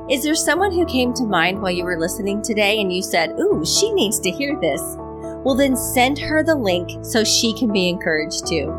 Is 0.08 0.22
there 0.22 0.36
someone 0.36 0.70
who 0.70 0.86
came 0.86 1.12
to 1.14 1.24
mind 1.24 1.60
while 1.60 1.72
you 1.72 1.82
were 1.82 1.98
listening 1.98 2.42
today 2.42 2.80
and 2.80 2.92
you 2.92 3.02
said, 3.02 3.32
Ooh, 3.40 3.64
she 3.66 3.92
needs 3.92 4.20
to 4.20 4.30
hear 4.30 4.56
this? 4.60 4.96
Well, 5.44 5.54
then 5.54 5.76
send 5.76 6.18
her 6.18 6.42
the 6.42 6.54
link 6.54 7.04
so 7.04 7.24
she 7.24 7.54
can 7.54 7.72
be 7.72 7.88
encouraged 7.88 8.46
too. 8.46 8.70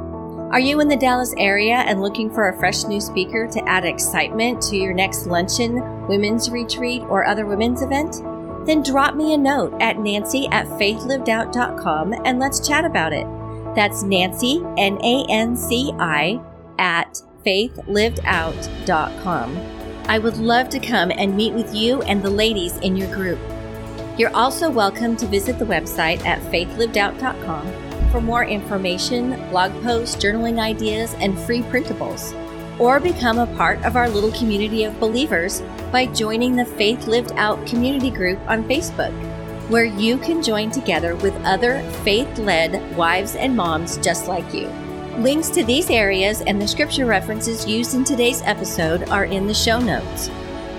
Are 0.52 0.60
you 0.60 0.82
in 0.82 0.88
the 0.88 0.98
Dallas 0.98 1.34
area 1.38 1.76
and 1.76 2.02
looking 2.02 2.30
for 2.30 2.50
a 2.50 2.60
fresh 2.60 2.84
new 2.84 3.00
speaker 3.00 3.48
to 3.48 3.70
add 3.70 3.86
excitement 3.86 4.62
to 4.64 4.76
your 4.76 4.94
next 4.94 5.26
luncheon, 5.26 6.08
women's 6.08 6.50
retreat, 6.50 7.02
or 7.04 7.26
other 7.26 7.46
women's 7.46 7.82
event? 7.82 8.22
then 8.66 8.82
drop 8.84 9.16
me 9.16 9.34
a 9.34 9.38
note 9.38 9.74
at 9.82 9.96
nanci 9.98 10.48
at 10.52 10.68
faithlivedout.com 10.68 12.14
and 12.26 12.40
let's 12.40 12.66
chat 12.66 12.86
about 12.86 13.12
it. 13.14 13.26
That's 13.76 14.04
Nanci, 14.04 14.64
N 14.78 15.00
A 15.04 15.26
N 15.30 15.56
C 15.56 15.92
I, 15.98 16.40
at 16.78 17.22
faithlivedout.com. 17.46 19.58
I 20.08 20.20
would 20.20 20.38
love 20.38 20.70
to 20.70 20.80
come 20.80 21.12
and 21.12 21.36
meet 21.38 21.54
with 21.54 21.74
you 21.74 22.02
and 22.04 22.22
the 22.22 22.30
ladies 22.30 22.78
in 22.78 22.96
your 22.98 23.12
group. 23.14 23.40
You're 24.18 24.36
also 24.36 24.70
welcome 24.70 25.16
to 25.18 25.26
visit 25.26 25.58
the 25.58 25.66
website 25.66 26.24
at 26.26 26.42
faithlivedout.com 26.52 28.12
for 28.12 28.20
more 28.20 28.44
information, 28.44 29.32
blog 29.50 29.72
posts, 29.84 30.22
journaling 30.22 30.60
ideas, 30.60 31.16
and 31.20 31.40
free 31.40 31.62
printables. 31.62 32.38
Or 32.78 33.00
become 33.00 33.40
a 33.40 33.48
part 33.56 33.84
of 33.86 33.96
our 33.96 34.10
little 34.10 34.32
community 34.34 34.84
of 34.84 35.00
believers 35.00 35.62
by 35.94 36.08
joining 36.08 36.58
the 36.58 36.66
Faith 36.66 37.08
Lived 37.08 37.32
Out 37.36 37.66
community 37.66 38.10
group 38.10 38.38
on 38.50 38.66
Facebook, 38.66 39.14
where 39.70 39.86
you 39.86 40.18
can 40.18 40.44
join 40.44 40.72
together 40.72 41.16
with 41.16 41.34
other 41.46 41.82
faith 42.04 42.38
led 42.38 42.98
wives 42.98 43.36
and 43.36 43.56
moms 43.56 43.98
just 43.98 44.28
like 44.28 44.54
you. 44.54 44.68
Links 45.20 45.50
to 45.50 45.64
these 45.64 45.90
areas 45.90 46.42
and 46.42 46.62
the 46.62 46.68
scripture 46.68 47.06
references 47.06 47.66
used 47.66 47.94
in 47.94 48.04
today's 48.04 48.42
episode 48.42 49.08
are 49.10 49.26
in 49.26 49.48
the 49.48 49.54
show 49.54 49.80
notes. 49.80 50.30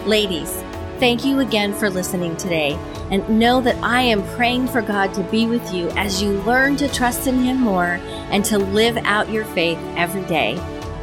Ladies, 0.04 0.52
thank 0.98 1.24
you 1.24 1.40
again 1.40 1.72
for 1.72 1.88
listening 1.88 2.36
today, 2.36 2.78
and 3.12 3.38
know 3.38 3.60
that 3.60 3.76
I 3.84 4.00
am 4.02 4.26
praying 4.34 4.68
for 4.68 4.82
God 4.82 5.14
to 5.14 5.22
be 5.24 5.46
with 5.46 5.72
you 5.72 5.90
as 5.90 6.20
you 6.22 6.32
learn 6.42 6.76
to 6.76 6.88
trust 6.88 7.28
in 7.28 7.42
Him 7.42 7.60
more 7.60 8.00
and 8.30 8.44
to 8.46 8.58
live 8.58 8.96
out 9.04 9.30
your 9.30 9.44
faith 9.44 9.78
every 9.96 10.24
day. 10.24 10.56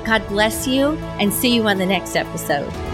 God 0.06 0.28
bless 0.28 0.68
you, 0.68 0.98
and 1.20 1.32
see 1.32 1.54
you 1.54 1.68
on 1.68 1.78
the 1.78 1.86
next 1.86 2.16
episode. 2.16 2.89